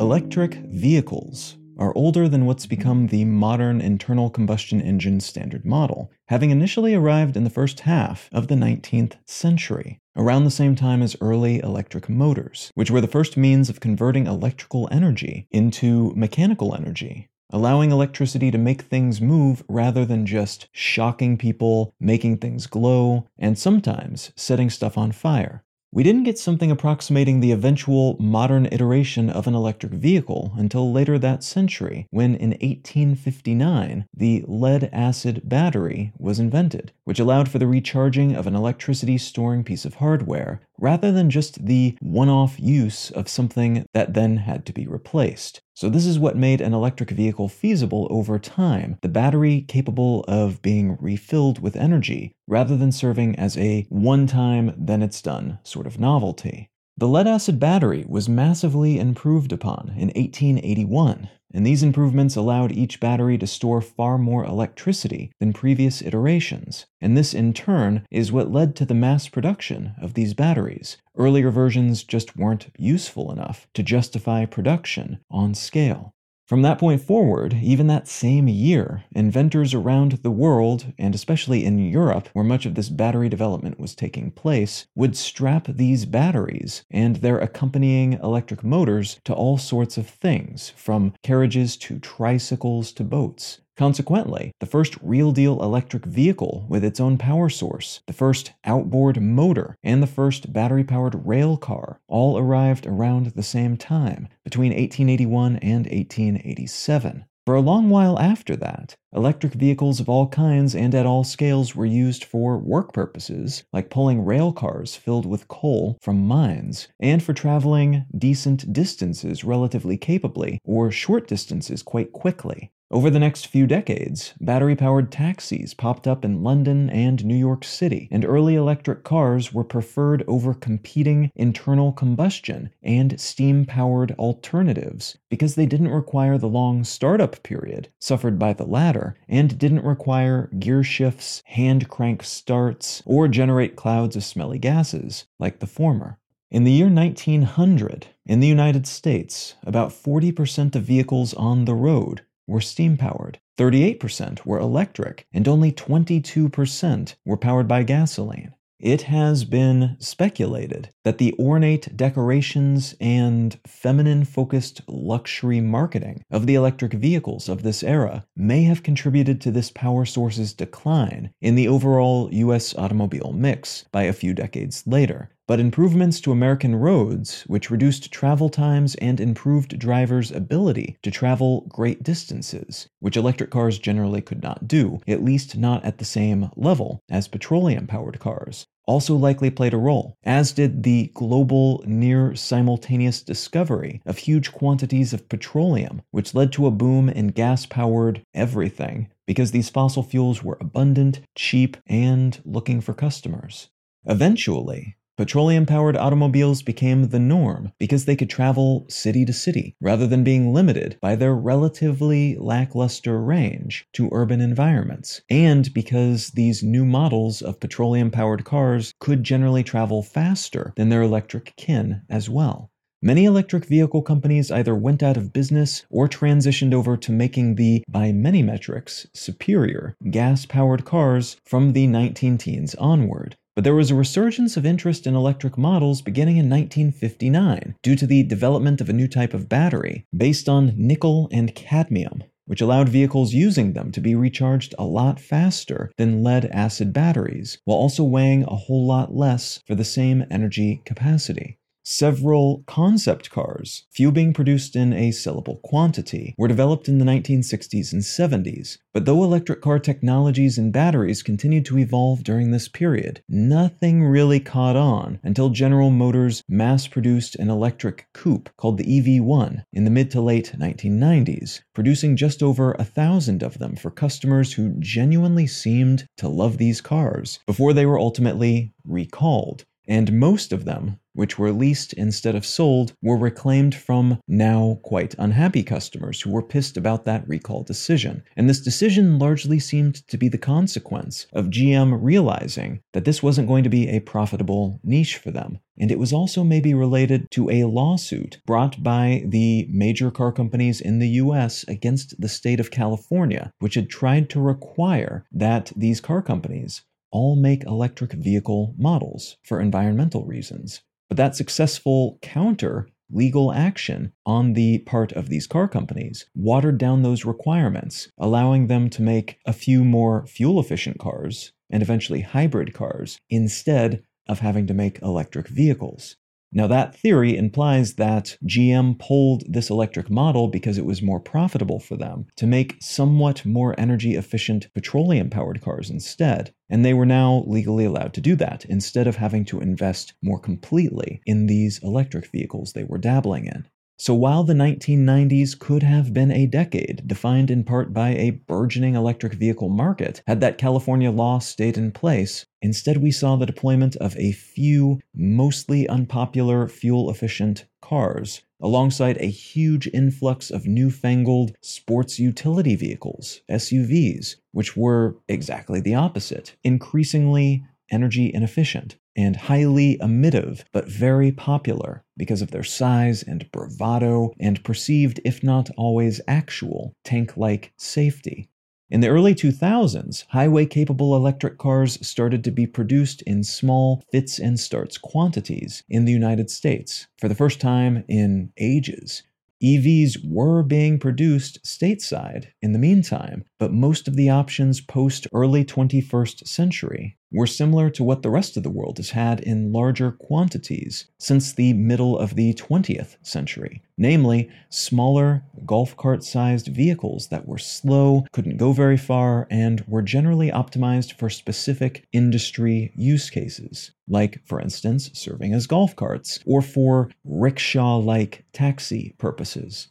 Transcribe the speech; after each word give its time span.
Electric 0.00 0.54
vehicles 0.70 1.56
are 1.78 1.94
older 1.94 2.28
than 2.28 2.44
what's 2.46 2.66
become 2.66 3.06
the 3.06 3.24
modern 3.24 3.80
internal 3.80 4.30
combustion 4.30 4.80
engine 4.80 5.20
standard 5.20 5.64
model, 5.64 6.10
having 6.26 6.50
initially 6.50 6.94
arrived 6.94 7.36
in 7.36 7.44
the 7.44 7.50
first 7.50 7.80
half 7.80 8.28
of 8.32 8.48
the 8.48 8.54
19th 8.54 9.14
century, 9.26 9.99
around 10.16 10.44
the 10.44 10.50
same 10.50 10.74
time 10.74 11.02
as 11.02 11.16
early 11.20 11.58
electric 11.58 12.08
motors, 12.08 12.70
which 12.74 12.90
were 12.90 13.00
the 13.00 13.06
first 13.06 13.36
means 13.36 13.68
of 13.68 13.80
converting 13.80 14.26
electrical 14.26 14.88
energy 14.90 15.46
into 15.50 16.12
mechanical 16.16 16.74
energy. 16.74 17.28
Allowing 17.52 17.90
electricity 17.90 18.50
to 18.52 18.58
make 18.58 18.82
things 18.82 19.20
move 19.20 19.64
rather 19.68 20.04
than 20.04 20.24
just 20.24 20.68
shocking 20.70 21.36
people, 21.36 21.92
making 21.98 22.38
things 22.38 22.66
glow, 22.66 23.26
and 23.38 23.58
sometimes 23.58 24.32
setting 24.36 24.70
stuff 24.70 24.96
on 24.96 25.10
fire. 25.10 25.64
We 25.92 26.04
didn't 26.04 26.22
get 26.22 26.38
something 26.38 26.70
approximating 26.70 27.40
the 27.40 27.50
eventual 27.50 28.16
modern 28.20 28.68
iteration 28.70 29.28
of 29.28 29.48
an 29.48 29.56
electric 29.56 29.90
vehicle 29.92 30.52
until 30.56 30.92
later 30.92 31.18
that 31.18 31.42
century, 31.42 32.06
when 32.10 32.36
in 32.36 32.50
1859 32.50 34.06
the 34.16 34.44
lead 34.46 34.88
acid 34.92 35.42
battery 35.44 36.12
was 36.16 36.38
invented, 36.38 36.92
which 37.10 37.18
allowed 37.18 37.48
for 37.48 37.58
the 37.58 37.66
recharging 37.66 38.36
of 38.36 38.46
an 38.46 38.54
electricity 38.54 39.18
storing 39.18 39.64
piece 39.64 39.84
of 39.84 39.94
hardware, 39.94 40.60
rather 40.78 41.10
than 41.10 41.28
just 41.28 41.66
the 41.66 41.98
one 42.00 42.28
off 42.28 42.54
use 42.60 43.10
of 43.10 43.28
something 43.28 43.84
that 43.92 44.14
then 44.14 44.36
had 44.36 44.64
to 44.64 44.72
be 44.72 44.86
replaced. 44.86 45.60
So, 45.74 45.88
this 45.88 46.06
is 46.06 46.20
what 46.20 46.36
made 46.36 46.60
an 46.60 46.72
electric 46.72 47.10
vehicle 47.10 47.48
feasible 47.48 48.06
over 48.12 48.38
time 48.38 48.96
the 49.02 49.08
battery 49.08 49.62
capable 49.62 50.24
of 50.28 50.62
being 50.62 50.96
refilled 51.00 51.60
with 51.60 51.74
energy, 51.74 52.30
rather 52.46 52.76
than 52.76 52.92
serving 52.92 53.34
as 53.34 53.58
a 53.58 53.86
one 53.88 54.28
time, 54.28 54.72
then 54.78 55.02
it's 55.02 55.20
done 55.20 55.58
sort 55.64 55.88
of 55.88 55.98
novelty. 55.98 56.70
The 56.96 57.08
lead 57.08 57.26
acid 57.26 57.58
battery 57.58 58.04
was 58.06 58.28
massively 58.28 59.00
improved 59.00 59.50
upon 59.50 59.94
in 59.96 60.12
1881, 60.14 61.28
and 61.52 61.66
these 61.66 61.82
improvements 61.82 62.36
allowed 62.36 62.72
each 62.72 63.00
battery 63.00 63.36
to 63.38 63.46
store 63.46 63.80
far 63.80 64.18
more 64.18 64.44
electricity 64.44 65.32
than 65.40 65.52
previous 65.52 66.02
iterations, 66.02 66.86
and 67.00 67.16
this 67.16 67.34
in 67.34 67.52
turn 67.52 68.06
is 68.10 68.32
what 68.32 68.52
led 68.52 68.76
to 68.76 68.84
the 68.84 68.94
mass 68.94 69.28
production 69.28 69.94
of 70.00 70.14
these 70.14 70.34
batteries. 70.34 70.96
Earlier 71.16 71.50
versions 71.50 72.04
just 72.04 72.36
weren't 72.36 72.68
useful 72.78 73.32
enough 73.32 73.66
to 73.74 73.82
justify 73.82 74.44
production 74.46 75.20
on 75.30 75.54
scale. 75.54 76.14
From 76.50 76.62
that 76.62 76.80
point 76.80 77.00
forward, 77.00 77.54
even 77.62 77.86
that 77.86 78.08
same 78.08 78.48
year, 78.48 79.04
inventors 79.14 79.72
around 79.72 80.18
the 80.24 80.32
world, 80.32 80.92
and 80.98 81.14
especially 81.14 81.64
in 81.64 81.78
Europe, 81.78 82.28
where 82.32 82.44
much 82.44 82.66
of 82.66 82.74
this 82.74 82.88
battery 82.88 83.28
development 83.28 83.78
was 83.78 83.94
taking 83.94 84.32
place, 84.32 84.86
would 84.96 85.16
strap 85.16 85.68
these 85.68 86.06
batteries 86.06 86.82
and 86.90 87.14
their 87.14 87.38
accompanying 87.38 88.14
electric 88.14 88.64
motors 88.64 89.20
to 89.26 89.32
all 89.32 89.58
sorts 89.58 89.96
of 89.96 90.08
things, 90.08 90.70
from 90.70 91.12
carriages 91.22 91.76
to 91.76 92.00
tricycles 92.00 92.90
to 92.94 93.04
boats. 93.04 93.60
Consequently, 93.80 94.52
the 94.60 94.66
first 94.66 94.98
real 95.00 95.32
deal 95.32 95.62
electric 95.62 96.04
vehicle 96.04 96.66
with 96.68 96.84
its 96.84 97.00
own 97.00 97.16
power 97.16 97.48
source, 97.48 98.02
the 98.06 98.12
first 98.12 98.52
outboard 98.62 99.22
motor, 99.22 99.74
and 99.82 100.02
the 100.02 100.06
first 100.06 100.52
battery 100.52 100.84
powered 100.84 101.26
rail 101.26 101.56
car 101.56 101.98
all 102.06 102.36
arrived 102.36 102.86
around 102.86 103.28
the 103.28 103.42
same 103.42 103.78
time, 103.78 104.28
between 104.44 104.72
1881 104.72 105.56
and 105.62 105.86
1887. 105.86 107.24
For 107.46 107.54
a 107.54 107.62
long 107.62 107.88
while 107.88 108.18
after 108.18 108.54
that, 108.56 108.96
electric 109.14 109.54
vehicles 109.54 109.98
of 109.98 110.10
all 110.10 110.28
kinds 110.28 110.74
and 110.74 110.94
at 110.94 111.06
all 111.06 111.24
scales 111.24 111.74
were 111.74 111.86
used 111.86 112.22
for 112.22 112.58
work 112.58 112.92
purposes, 112.92 113.64
like 113.72 113.88
pulling 113.88 114.26
rail 114.26 114.52
cars 114.52 114.94
filled 114.94 115.24
with 115.24 115.48
coal 115.48 115.96
from 116.02 116.28
mines, 116.28 116.88
and 117.00 117.22
for 117.22 117.32
traveling 117.32 118.04
decent 118.14 118.74
distances 118.74 119.42
relatively 119.42 119.96
capably, 119.96 120.58
or 120.66 120.90
short 120.90 121.26
distances 121.26 121.82
quite 121.82 122.12
quickly. 122.12 122.70
Over 122.92 123.08
the 123.08 123.20
next 123.20 123.46
few 123.46 123.68
decades, 123.68 124.34
battery 124.40 124.74
powered 124.74 125.12
taxis 125.12 125.74
popped 125.74 126.08
up 126.08 126.24
in 126.24 126.42
London 126.42 126.90
and 126.90 127.24
New 127.24 127.36
York 127.36 127.62
City, 127.62 128.08
and 128.10 128.24
early 128.24 128.56
electric 128.56 129.04
cars 129.04 129.54
were 129.54 129.62
preferred 129.62 130.24
over 130.26 130.54
competing 130.54 131.30
internal 131.36 131.92
combustion 131.92 132.70
and 132.82 133.20
steam 133.20 133.64
powered 133.64 134.10
alternatives 134.18 135.16
because 135.28 135.54
they 135.54 135.66
didn't 135.66 135.92
require 135.92 136.36
the 136.36 136.48
long 136.48 136.82
startup 136.82 137.40
period 137.44 137.90
suffered 138.00 138.40
by 138.40 138.52
the 138.52 138.66
latter 138.66 139.14
and 139.28 139.56
didn't 139.56 139.84
require 139.84 140.50
gear 140.58 140.82
shifts, 140.82 141.44
hand 141.46 141.88
crank 141.88 142.24
starts, 142.24 143.04
or 143.06 143.28
generate 143.28 143.76
clouds 143.76 144.16
of 144.16 144.24
smelly 144.24 144.58
gases 144.58 145.26
like 145.38 145.60
the 145.60 145.66
former. 145.68 146.18
In 146.50 146.64
the 146.64 146.72
year 146.72 146.88
1900, 146.88 148.08
in 148.26 148.40
the 148.40 148.48
United 148.48 148.84
States, 148.84 149.54
about 149.62 149.90
40% 149.90 150.74
of 150.74 150.82
vehicles 150.82 151.32
on 151.34 151.64
the 151.64 151.74
road 151.74 152.22
were 152.50 152.60
steam 152.60 152.96
powered, 152.96 153.38
38% 153.56 154.44
were 154.44 154.58
electric, 154.58 155.26
and 155.32 155.46
only 155.46 155.70
22% 155.70 157.14
were 157.24 157.36
powered 157.36 157.68
by 157.68 157.82
gasoline. 157.84 158.52
It 158.80 159.02
has 159.02 159.44
been 159.44 159.96
speculated 159.98 160.88
that 161.04 161.18
the 161.18 161.34
ornate 161.38 161.94
decorations 161.98 162.94
and 162.98 163.58
feminine 163.66 164.24
focused 164.24 164.80
luxury 164.88 165.60
marketing 165.60 166.24
of 166.30 166.46
the 166.46 166.54
electric 166.54 166.94
vehicles 166.94 167.50
of 167.50 167.62
this 167.62 167.82
era 167.82 168.24
may 168.34 168.62
have 168.62 168.82
contributed 168.82 169.38
to 169.42 169.50
this 169.50 169.70
power 169.70 170.06
source's 170.06 170.54
decline 170.54 171.30
in 171.42 171.56
the 171.56 171.68
overall 171.68 172.32
US 172.32 172.74
automobile 172.74 173.34
mix 173.34 173.84
by 173.92 174.04
a 174.04 174.14
few 174.14 174.32
decades 174.32 174.82
later, 174.86 175.28
but 175.50 175.58
improvements 175.58 176.20
to 176.20 176.30
American 176.30 176.76
roads, 176.76 177.42
which 177.48 177.72
reduced 177.72 178.12
travel 178.12 178.48
times 178.48 178.94
and 179.00 179.18
improved 179.18 179.76
drivers' 179.80 180.30
ability 180.30 180.96
to 181.02 181.10
travel 181.10 181.62
great 181.62 182.04
distances, 182.04 182.88
which 183.00 183.16
electric 183.16 183.50
cars 183.50 183.76
generally 183.80 184.20
could 184.20 184.44
not 184.44 184.68
do, 184.68 185.00
at 185.08 185.24
least 185.24 185.56
not 185.56 185.84
at 185.84 185.98
the 185.98 186.04
same 186.04 186.48
level 186.54 187.00
as 187.10 187.26
petroleum 187.26 187.88
powered 187.88 188.20
cars, 188.20 188.64
also 188.86 189.16
likely 189.16 189.50
played 189.50 189.74
a 189.74 189.76
role, 189.76 190.14
as 190.22 190.52
did 190.52 190.84
the 190.84 191.10
global 191.14 191.82
near 191.84 192.32
simultaneous 192.36 193.20
discovery 193.20 194.00
of 194.06 194.18
huge 194.18 194.52
quantities 194.52 195.12
of 195.12 195.28
petroleum, 195.28 196.00
which 196.12 196.32
led 196.32 196.52
to 196.52 196.68
a 196.68 196.70
boom 196.70 197.08
in 197.08 197.26
gas 197.26 197.66
powered 197.66 198.22
everything 198.34 199.08
because 199.26 199.50
these 199.50 199.68
fossil 199.68 200.04
fuels 200.04 200.44
were 200.44 200.58
abundant, 200.60 201.18
cheap, 201.34 201.76
and 201.88 202.40
looking 202.44 202.80
for 202.80 202.94
customers. 202.94 203.68
Eventually, 204.06 204.96
Petroleum 205.20 205.66
powered 205.66 205.98
automobiles 205.98 206.62
became 206.62 207.10
the 207.10 207.18
norm 207.18 207.72
because 207.78 208.06
they 208.06 208.16
could 208.16 208.30
travel 208.30 208.86
city 208.88 209.26
to 209.26 209.34
city 209.34 209.76
rather 209.78 210.06
than 210.06 210.24
being 210.24 210.54
limited 210.54 210.96
by 211.02 211.14
their 211.14 211.34
relatively 211.34 212.38
lackluster 212.38 213.20
range 213.20 213.86
to 213.92 214.08
urban 214.12 214.40
environments, 214.40 215.20
and 215.28 215.74
because 215.74 216.30
these 216.30 216.62
new 216.62 216.86
models 216.86 217.42
of 217.42 217.60
petroleum 217.60 218.10
powered 218.10 218.46
cars 218.46 218.94
could 218.98 219.22
generally 219.22 219.62
travel 219.62 220.02
faster 220.02 220.72
than 220.76 220.88
their 220.88 221.02
electric 221.02 221.54
kin 221.54 222.00
as 222.08 222.30
well. 222.30 222.70
Many 223.02 223.24
electric 223.24 223.64
vehicle 223.64 224.02
companies 224.02 224.50
either 224.50 224.74
went 224.74 225.02
out 225.02 225.16
of 225.16 225.32
business 225.32 225.86
or 225.88 226.06
transitioned 226.06 226.74
over 226.74 226.98
to 226.98 227.12
making 227.12 227.56
the, 227.56 227.82
by 227.88 228.12
many 228.12 228.42
metrics, 228.42 229.06
superior 229.14 229.96
gas 230.10 230.44
powered 230.44 230.84
cars 230.84 231.38
from 231.44 231.72
the 231.72 231.86
19 231.86 232.36
teens 232.36 232.74
onward. 232.74 233.36
But 233.54 233.64
there 233.64 233.74
was 233.74 233.90
a 233.90 233.94
resurgence 233.94 234.56
of 234.56 234.64
interest 234.64 235.06
in 235.06 235.14
electric 235.14 235.58
models 235.58 236.02
beginning 236.02 236.36
in 236.36 236.48
1959 236.48 237.74
due 237.82 237.96
to 237.96 238.06
the 238.06 238.22
development 238.22 238.80
of 238.80 238.88
a 238.88 238.92
new 238.92 239.08
type 239.08 239.34
of 239.34 239.48
battery 239.48 240.06
based 240.16 240.48
on 240.48 240.74
nickel 240.76 241.28
and 241.32 241.54
cadmium, 241.54 242.22
which 242.46 242.60
allowed 242.60 242.88
vehicles 242.88 243.32
using 243.32 243.74
them 243.74 243.92
to 243.92 244.00
be 244.00 244.16
recharged 244.16 244.74
a 244.76 244.84
lot 244.84 245.20
faster 245.20 245.92
than 245.98 246.24
lead 246.24 246.46
acid 246.46 246.92
batteries, 246.92 247.58
while 247.64 247.78
also 247.78 248.02
weighing 248.02 248.42
a 248.42 248.56
whole 248.56 248.86
lot 248.86 249.14
less 249.14 249.60
for 249.66 249.76
the 249.76 249.84
same 249.84 250.24
energy 250.30 250.82
capacity. 250.84 251.59
Several 251.82 252.62
concept 252.66 253.30
cars, 253.30 253.84
few 253.90 254.12
being 254.12 254.34
produced 254.34 254.76
in 254.76 254.92
a 254.92 255.10
sellable 255.10 255.62
quantity, 255.62 256.34
were 256.36 256.46
developed 256.46 256.88
in 256.88 256.98
the 256.98 257.06
1960s 257.06 257.92
and 257.92 258.02
70s. 258.02 258.76
But 258.92 259.06
though 259.06 259.24
electric 259.24 259.62
car 259.62 259.78
technologies 259.78 260.58
and 260.58 260.72
batteries 260.72 261.22
continued 261.22 261.64
to 261.66 261.78
evolve 261.78 262.22
during 262.22 262.50
this 262.50 262.68
period, 262.68 263.22
nothing 263.28 264.04
really 264.04 264.40
caught 264.40 264.76
on 264.76 265.20
until 265.22 265.48
General 265.48 265.90
Motors 265.90 266.42
mass 266.48 266.86
produced 266.86 267.34
an 267.36 267.48
electric 267.48 268.08
coupe 268.12 268.50
called 268.58 268.76
the 268.76 269.00
EV1 269.00 269.64
in 269.72 269.84
the 269.84 269.90
mid 269.90 270.10
to 270.10 270.20
late 270.20 270.52
1990s, 270.58 271.62
producing 271.74 272.14
just 272.16 272.42
over 272.42 272.72
a 272.72 272.84
thousand 272.84 273.42
of 273.42 273.58
them 273.58 273.74
for 273.74 273.90
customers 273.90 274.52
who 274.52 274.74
genuinely 274.80 275.46
seemed 275.46 276.06
to 276.18 276.28
love 276.28 276.58
these 276.58 276.80
cars 276.80 277.38
before 277.46 277.72
they 277.72 277.86
were 277.86 277.98
ultimately 277.98 278.74
recalled. 278.84 279.64
And 279.90 280.12
most 280.12 280.52
of 280.52 280.66
them, 280.66 281.00
which 281.14 281.36
were 281.36 281.50
leased 281.50 281.92
instead 281.94 282.36
of 282.36 282.46
sold, 282.46 282.92
were 283.02 283.16
reclaimed 283.16 283.74
from 283.74 284.20
now 284.28 284.78
quite 284.84 285.16
unhappy 285.18 285.64
customers 285.64 286.20
who 286.20 286.30
were 286.30 286.44
pissed 286.44 286.76
about 286.76 287.04
that 287.04 287.26
recall 287.26 287.64
decision. 287.64 288.22
And 288.36 288.48
this 288.48 288.60
decision 288.60 289.18
largely 289.18 289.58
seemed 289.58 290.06
to 290.06 290.16
be 290.16 290.28
the 290.28 290.38
consequence 290.38 291.26
of 291.32 291.46
GM 291.46 291.98
realizing 292.00 292.82
that 292.92 293.04
this 293.04 293.20
wasn't 293.20 293.48
going 293.48 293.64
to 293.64 293.68
be 293.68 293.88
a 293.88 293.98
profitable 293.98 294.78
niche 294.84 295.16
for 295.16 295.32
them. 295.32 295.58
And 295.76 295.90
it 295.90 295.98
was 295.98 296.12
also 296.12 296.44
maybe 296.44 296.72
related 296.72 297.28
to 297.32 297.50
a 297.50 297.64
lawsuit 297.64 298.38
brought 298.46 298.80
by 298.84 299.24
the 299.26 299.66
major 299.70 300.12
car 300.12 300.30
companies 300.30 300.80
in 300.80 301.00
the 301.00 301.08
US 301.08 301.64
against 301.66 302.20
the 302.20 302.28
state 302.28 302.60
of 302.60 302.70
California, 302.70 303.52
which 303.58 303.74
had 303.74 303.90
tried 303.90 304.30
to 304.30 304.40
require 304.40 305.24
that 305.32 305.72
these 305.74 306.00
car 306.00 306.22
companies 306.22 306.82
all 307.10 307.36
make 307.36 307.64
electric 307.64 308.12
vehicle 308.12 308.74
models 308.78 309.36
for 309.42 309.60
environmental 309.60 310.24
reasons. 310.24 310.82
But 311.08 311.16
that 311.16 311.36
successful 311.36 312.18
counter 312.22 312.88
legal 313.12 313.52
action 313.52 314.12
on 314.24 314.52
the 314.52 314.78
part 314.80 315.12
of 315.12 315.28
these 315.28 315.46
car 315.46 315.68
companies 315.68 316.26
watered 316.34 316.78
down 316.78 317.02
those 317.02 317.24
requirements, 317.24 318.08
allowing 318.18 318.68
them 318.68 318.88
to 318.90 319.02
make 319.02 319.38
a 319.44 319.52
few 319.52 319.84
more 319.84 320.26
fuel 320.26 320.60
efficient 320.60 320.98
cars 320.98 321.52
and 321.68 321.82
eventually 321.82 322.20
hybrid 322.20 322.72
cars 322.74 323.18
instead 323.28 324.04
of 324.28 324.40
having 324.40 324.66
to 324.66 324.74
make 324.74 325.02
electric 325.02 325.48
vehicles. 325.48 326.16
Now, 326.52 326.66
that 326.66 326.96
theory 326.96 327.36
implies 327.36 327.94
that 327.94 328.36
GM 328.44 328.98
pulled 328.98 329.44
this 329.46 329.70
electric 329.70 330.10
model 330.10 330.48
because 330.48 330.78
it 330.78 330.84
was 330.84 331.00
more 331.00 331.20
profitable 331.20 331.78
for 331.78 331.96
them 331.96 332.26
to 332.36 332.46
make 332.46 332.76
somewhat 332.80 333.46
more 333.46 333.78
energy 333.78 334.16
efficient 334.16 334.66
petroleum 334.74 335.30
powered 335.30 335.60
cars 335.60 335.90
instead. 335.90 336.52
And 336.68 336.84
they 336.84 336.94
were 336.94 337.06
now 337.06 337.44
legally 337.46 337.84
allowed 337.84 338.14
to 338.14 338.20
do 338.20 338.34
that 338.36 338.64
instead 338.64 339.06
of 339.06 339.16
having 339.16 339.44
to 339.46 339.60
invest 339.60 340.14
more 340.22 340.40
completely 340.40 341.20
in 341.24 341.46
these 341.46 341.78
electric 341.84 342.30
vehicles 342.32 342.72
they 342.72 342.84
were 342.84 342.98
dabbling 342.98 343.46
in. 343.46 343.66
So 344.00 344.14
while 344.14 344.44
the 344.44 344.54
1990s 344.54 345.58
could 345.58 345.82
have 345.82 346.14
been 346.14 346.32
a 346.32 346.46
decade 346.46 347.06
defined 347.06 347.50
in 347.50 347.64
part 347.64 347.92
by 347.92 348.14
a 348.14 348.30
burgeoning 348.30 348.94
electric 348.94 349.34
vehicle 349.34 349.68
market, 349.68 350.22
had 350.26 350.40
that 350.40 350.56
California 350.56 351.10
law 351.10 351.38
stayed 351.38 351.76
in 351.76 351.92
place, 351.92 352.46
instead 352.62 352.98
we 352.98 353.10
saw 353.10 353.36
the 353.36 353.46
deployment 353.46 353.96
of 353.96 354.16
a 354.16 354.32
few 354.32 355.00
mostly 355.14 355.88
unpopular 355.88 356.68
fuel 356.68 357.10
efficient 357.10 357.66
cars 357.80 358.42
alongside 358.60 359.16
a 359.18 359.26
huge 359.26 359.88
influx 359.88 360.50
of 360.50 360.66
newfangled 360.66 361.56
sports 361.62 362.18
utility 362.18 362.76
vehicles, 362.76 363.40
SUVs, 363.50 364.36
which 364.52 364.76
were 364.76 365.16
exactly 365.28 365.80
the 365.80 365.94
opposite, 365.94 366.54
increasingly 366.62 367.64
energy 367.90 368.30
inefficient 368.32 368.96
and 369.16 369.34
highly 369.34 369.98
emittive, 370.00 370.64
but 370.72 370.88
very 370.88 371.32
popular 371.32 372.04
because 372.16 372.42
of 372.42 372.50
their 372.52 372.62
size 372.62 373.22
and 373.22 373.50
bravado 373.50 374.32
and 374.38 374.62
perceived, 374.62 375.20
if 375.24 375.42
not 375.42 375.68
always 375.76 376.20
actual, 376.28 376.94
tank 377.04 377.36
like 377.36 377.72
safety. 377.76 378.48
In 378.90 379.00
the 379.00 379.08
early 379.08 379.36
2000s, 379.36 380.24
highway 380.30 380.66
capable 380.66 381.14
electric 381.14 381.58
cars 381.58 382.04
started 382.04 382.42
to 382.42 382.50
be 382.50 382.66
produced 382.66 383.22
in 383.22 383.44
small 383.44 384.02
fits 384.10 384.40
and 384.40 384.58
starts 384.58 384.98
quantities 384.98 385.84
in 385.88 386.06
the 386.06 386.12
United 386.12 386.50
States 386.50 387.06
for 387.16 387.28
the 387.28 387.36
first 387.36 387.60
time 387.60 388.02
in 388.08 388.52
ages. 388.58 389.22
EVs 389.62 390.28
were 390.28 390.64
being 390.64 390.98
produced 390.98 391.62
stateside 391.62 392.46
in 392.62 392.72
the 392.72 392.80
meantime, 392.80 393.44
but 393.60 393.72
most 393.72 394.08
of 394.08 394.16
the 394.16 394.28
options 394.28 394.80
post 394.80 395.28
early 395.32 395.64
21st 395.64 396.48
century 396.48 397.16
were 397.32 397.46
similar 397.46 397.90
to 397.90 398.02
what 398.02 398.22
the 398.22 398.30
rest 398.30 398.56
of 398.56 398.62
the 398.62 398.70
world 398.70 398.96
has 398.96 399.10
had 399.10 399.40
in 399.40 399.72
larger 399.72 400.10
quantities 400.10 401.06
since 401.18 401.52
the 401.52 401.72
middle 401.72 402.18
of 402.18 402.34
the 402.34 402.52
20th 402.54 403.16
century, 403.22 403.82
namely 403.96 404.50
smaller 404.68 405.42
golf 405.64 405.96
cart 405.96 406.24
sized 406.24 406.68
vehicles 406.68 407.28
that 407.28 407.46
were 407.46 407.58
slow, 407.58 408.24
couldn't 408.32 408.56
go 408.56 408.72
very 408.72 408.96
far, 408.96 409.46
and 409.50 409.84
were 409.86 410.02
generally 410.02 410.50
optimized 410.50 411.12
for 411.12 411.30
specific 411.30 412.06
industry 412.12 412.92
use 412.96 413.30
cases, 413.30 413.92
like, 414.08 414.40
for 414.44 414.60
instance, 414.60 415.10
serving 415.12 415.54
as 415.54 415.66
golf 415.66 415.94
carts, 415.94 416.40
or 416.46 416.62
for 416.62 417.10
rickshaw 417.24 417.96
like 417.96 418.44
taxi 418.52 419.14
purposes. 419.18 419.88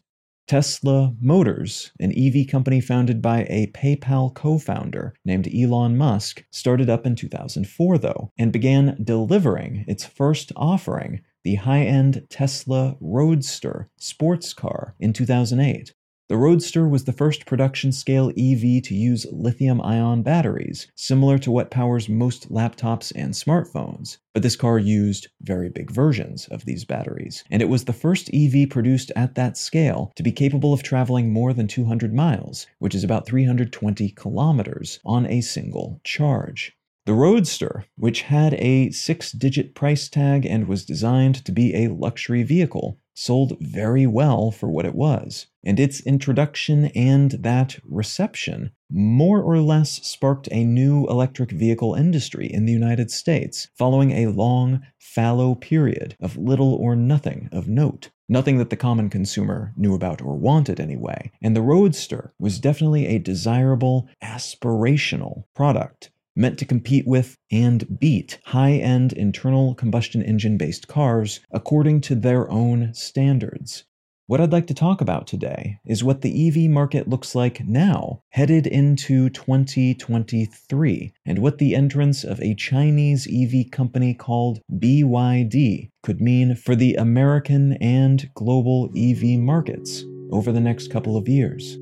Tesla 0.49 1.13
Motors, 1.21 1.91
an 1.99 2.11
EV 2.17 2.47
company 2.47 2.81
founded 2.81 3.21
by 3.21 3.41
a 3.43 3.67
PayPal 3.67 4.33
co 4.33 4.57
founder 4.57 5.13
named 5.23 5.47
Elon 5.47 5.95
Musk, 5.95 6.43
started 6.49 6.89
up 6.89 7.05
in 7.05 7.15
2004, 7.15 7.99
though, 7.99 8.31
and 8.35 8.51
began 8.51 8.97
delivering 9.03 9.85
its 9.87 10.05
first 10.05 10.51
offering, 10.55 11.21
the 11.43 11.53
high 11.53 11.83
end 11.83 12.25
Tesla 12.31 12.97
Roadster 12.99 13.91
sports 13.97 14.55
car, 14.55 14.95
in 14.99 15.13
2008. 15.13 15.93
The 16.29 16.37
Roadster 16.37 16.87
was 16.87 17.05
the 17.05 17.11
first 17.11 17.47
production 17.47 17.91
scale 17.91 18.29
EV 18.37 18.83
to 18.83 18.93
use 18.93 19.25
lithium 19.31 19.81
ion 19.81 20.21
batteries, 20.21 20.85
similar 20.93 21.39
to 21.39 21.49
what 21.49 21.71
powers 21.71 22.07
most 22.07 22.53
laptops 22.53 23.11
and 23.15 23.33
smartphones. 23.33 24.17
But 24.33 24.43
this 24.43 24.55
car 24.55 24.77
used 24.77 25.29
very 25.41 25.69
big 25.69 25.89
versions 25.89 26.47
of 26.49 26.65
these 26.65 26.85
batteries, 26.85 27.43
and 27.49 27.63
it 27.63 27.67
was 27.67 27.85
the 27.85 27.93
first 27.93 28.29
EV 28.31 28.69
produced 28.69 29.11
at 29.15 29.33
that 29.33 29.57
scale 29.57 30.11
to 30.17 30.21
be 30.21 30.31
capable 30.31 30.71
of 30.71 30.83
traveling 30.83 31.33
more 31.33 31.51
than 31.51 31.67
200 31.67 32.13
miles, 32.13 32.67
which 32.77 32.93
is 32.93 33.03
about 33.03 33.25
320 33.25 34.11
kilometers, 34.11 34.99
on 35.03 35.25
a 35.25 35.41
single 35.41 35.99
charge. 36.03 36.77
The 37.09 37.15
Roadster, 37.15 37.85
which 37.95 38.21
had 38.21 38.53
a 38.59 38.91
six 38.91 39.31
digit 39.31 39.73
price 39.73 40.07
tag 40.09 40.45
and 40.45 40.67
was 40.67 40.85
designed 40.85 41.43
to 41.43 41.51
be 41.51 41.73
a 41.73 41.87
luxury 41.87 42.43
vehicle, 42.43 42.99
sold 43.15 43.57
very 43.59 44.05
well 44.05 44.51
for 44.51 44.69
what 44.69 44.85
it 44.85 44.93
was, 44.93 45.47
and 45.63 45.79
its 45.79 46.01
introduction 46.01 46.85
and 46.93 47.31
that 47.31 47.79
reception 47.83 48.69
more 48.91 49.41
or 49.41 49.59
less 49.59 50.05
sparked 50.05 50.49
a 50.51 50.63
new 50.63 51.07
electric 51.07 51.49
vehicle 51.49 51.95
industry 51.95 52.45
in 52.45 52.67
the 52.67 52.73
United 52.73 53.09
States, 53.09 53.69
following 53.75 54.11
a 54.11 54.27
long, 54.27 54.83
fallow 54.99 55.55
period 55.55 56.15
of 56.19 56.37
little 56.37 56.75
or 56.75 56.95
nothing 56.95 57.49
of 57.51 57.67
note. 57.67 58.11
Nothing 58.27 58.59
that 58.59 58.69
the 58.69 58.77
common 58.77 59.09
consumer 59.09 59.73
knew 59.75 59.95
about 59.95 60.21
or 60.21 60.35
wanted 60.35 60.79
anyway, 60.79 61.31
and 61.41 61.55
the 61.55 61.63
Roadster 61.63 62.35
was 62.37 62.59
definitely 62.59 63.07
a 63.07 63.17
desirable, 63.17 64.07
aspirational 64.21 65.45
product 65.55 66.11
meant 66.35 66.57
to 66.59 66.65
compete 66.65 67.07
with 67.07 67.35
and 67.51 67.99
beat 67.99 68.39
high 68.45 68.73
end 68.73 69.13
internal 69.13 69.75
combustion 69.75 70.21
engine 70.21 70.57
based 70.57 70.87
cars 70.87 71.39
according 71.51 72.01
to 72.01 72.15
their 72.15 72.49
own 72.49 72.93
standards. 72.93 73.85
What 74.29 74.39
I'd 74.39 74.51
like 74.51 74.67
to 74.67 74.75
talk 74.75 75.01
about 75.01 75.25
today 75.25 75.79
is 75.87 76.03
what 76.03 76.21
the 76.21 76.47
EV 76.47 76.69
market 76.69 77.09
looks 77.09 77.33
like 77.33 77.65
now, 77.65 78.21
headed 78.29 78.67
into 78.67 79.27
2023, 79.31 81.13
and 81.25 81.39
what 81.39 81.57
the 81.57 81.73
entrance 81.73 82.23
of 82.23 82.39
a 82.39 82.53
Chinese 82.53 83.27
EV 83.27 83.71
company 83.71 84.13
called 84.13 84.59
BYD 84.71 85.89
could 86.03 86.21
mean 86.21 86.53
for 86.53 86.75
the 86.75 86.93
American 86.93 87.73
and 87.81 88.29
global 88.35 88.91
EV 88.95 89.39
markets 89.39 90.03
over 90.31 90.51
the 90.51 90.59
next 90.59 90.91
couple 90.91 91.17
of 91.17 91.27
years. 91.27 91.79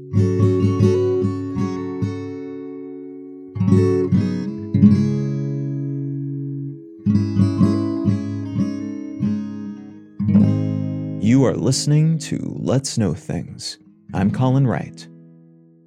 You 11.27 11.43
are 11.43 11.55
listening 11.55 12.19
to 12.19 12.55
Let's 12.57 12.97
Know 12.97 13.13
Things. 13.13 13.79
I'm 14.13 14.31
Colin 14.31 14.65
Wright. 14.65 15.09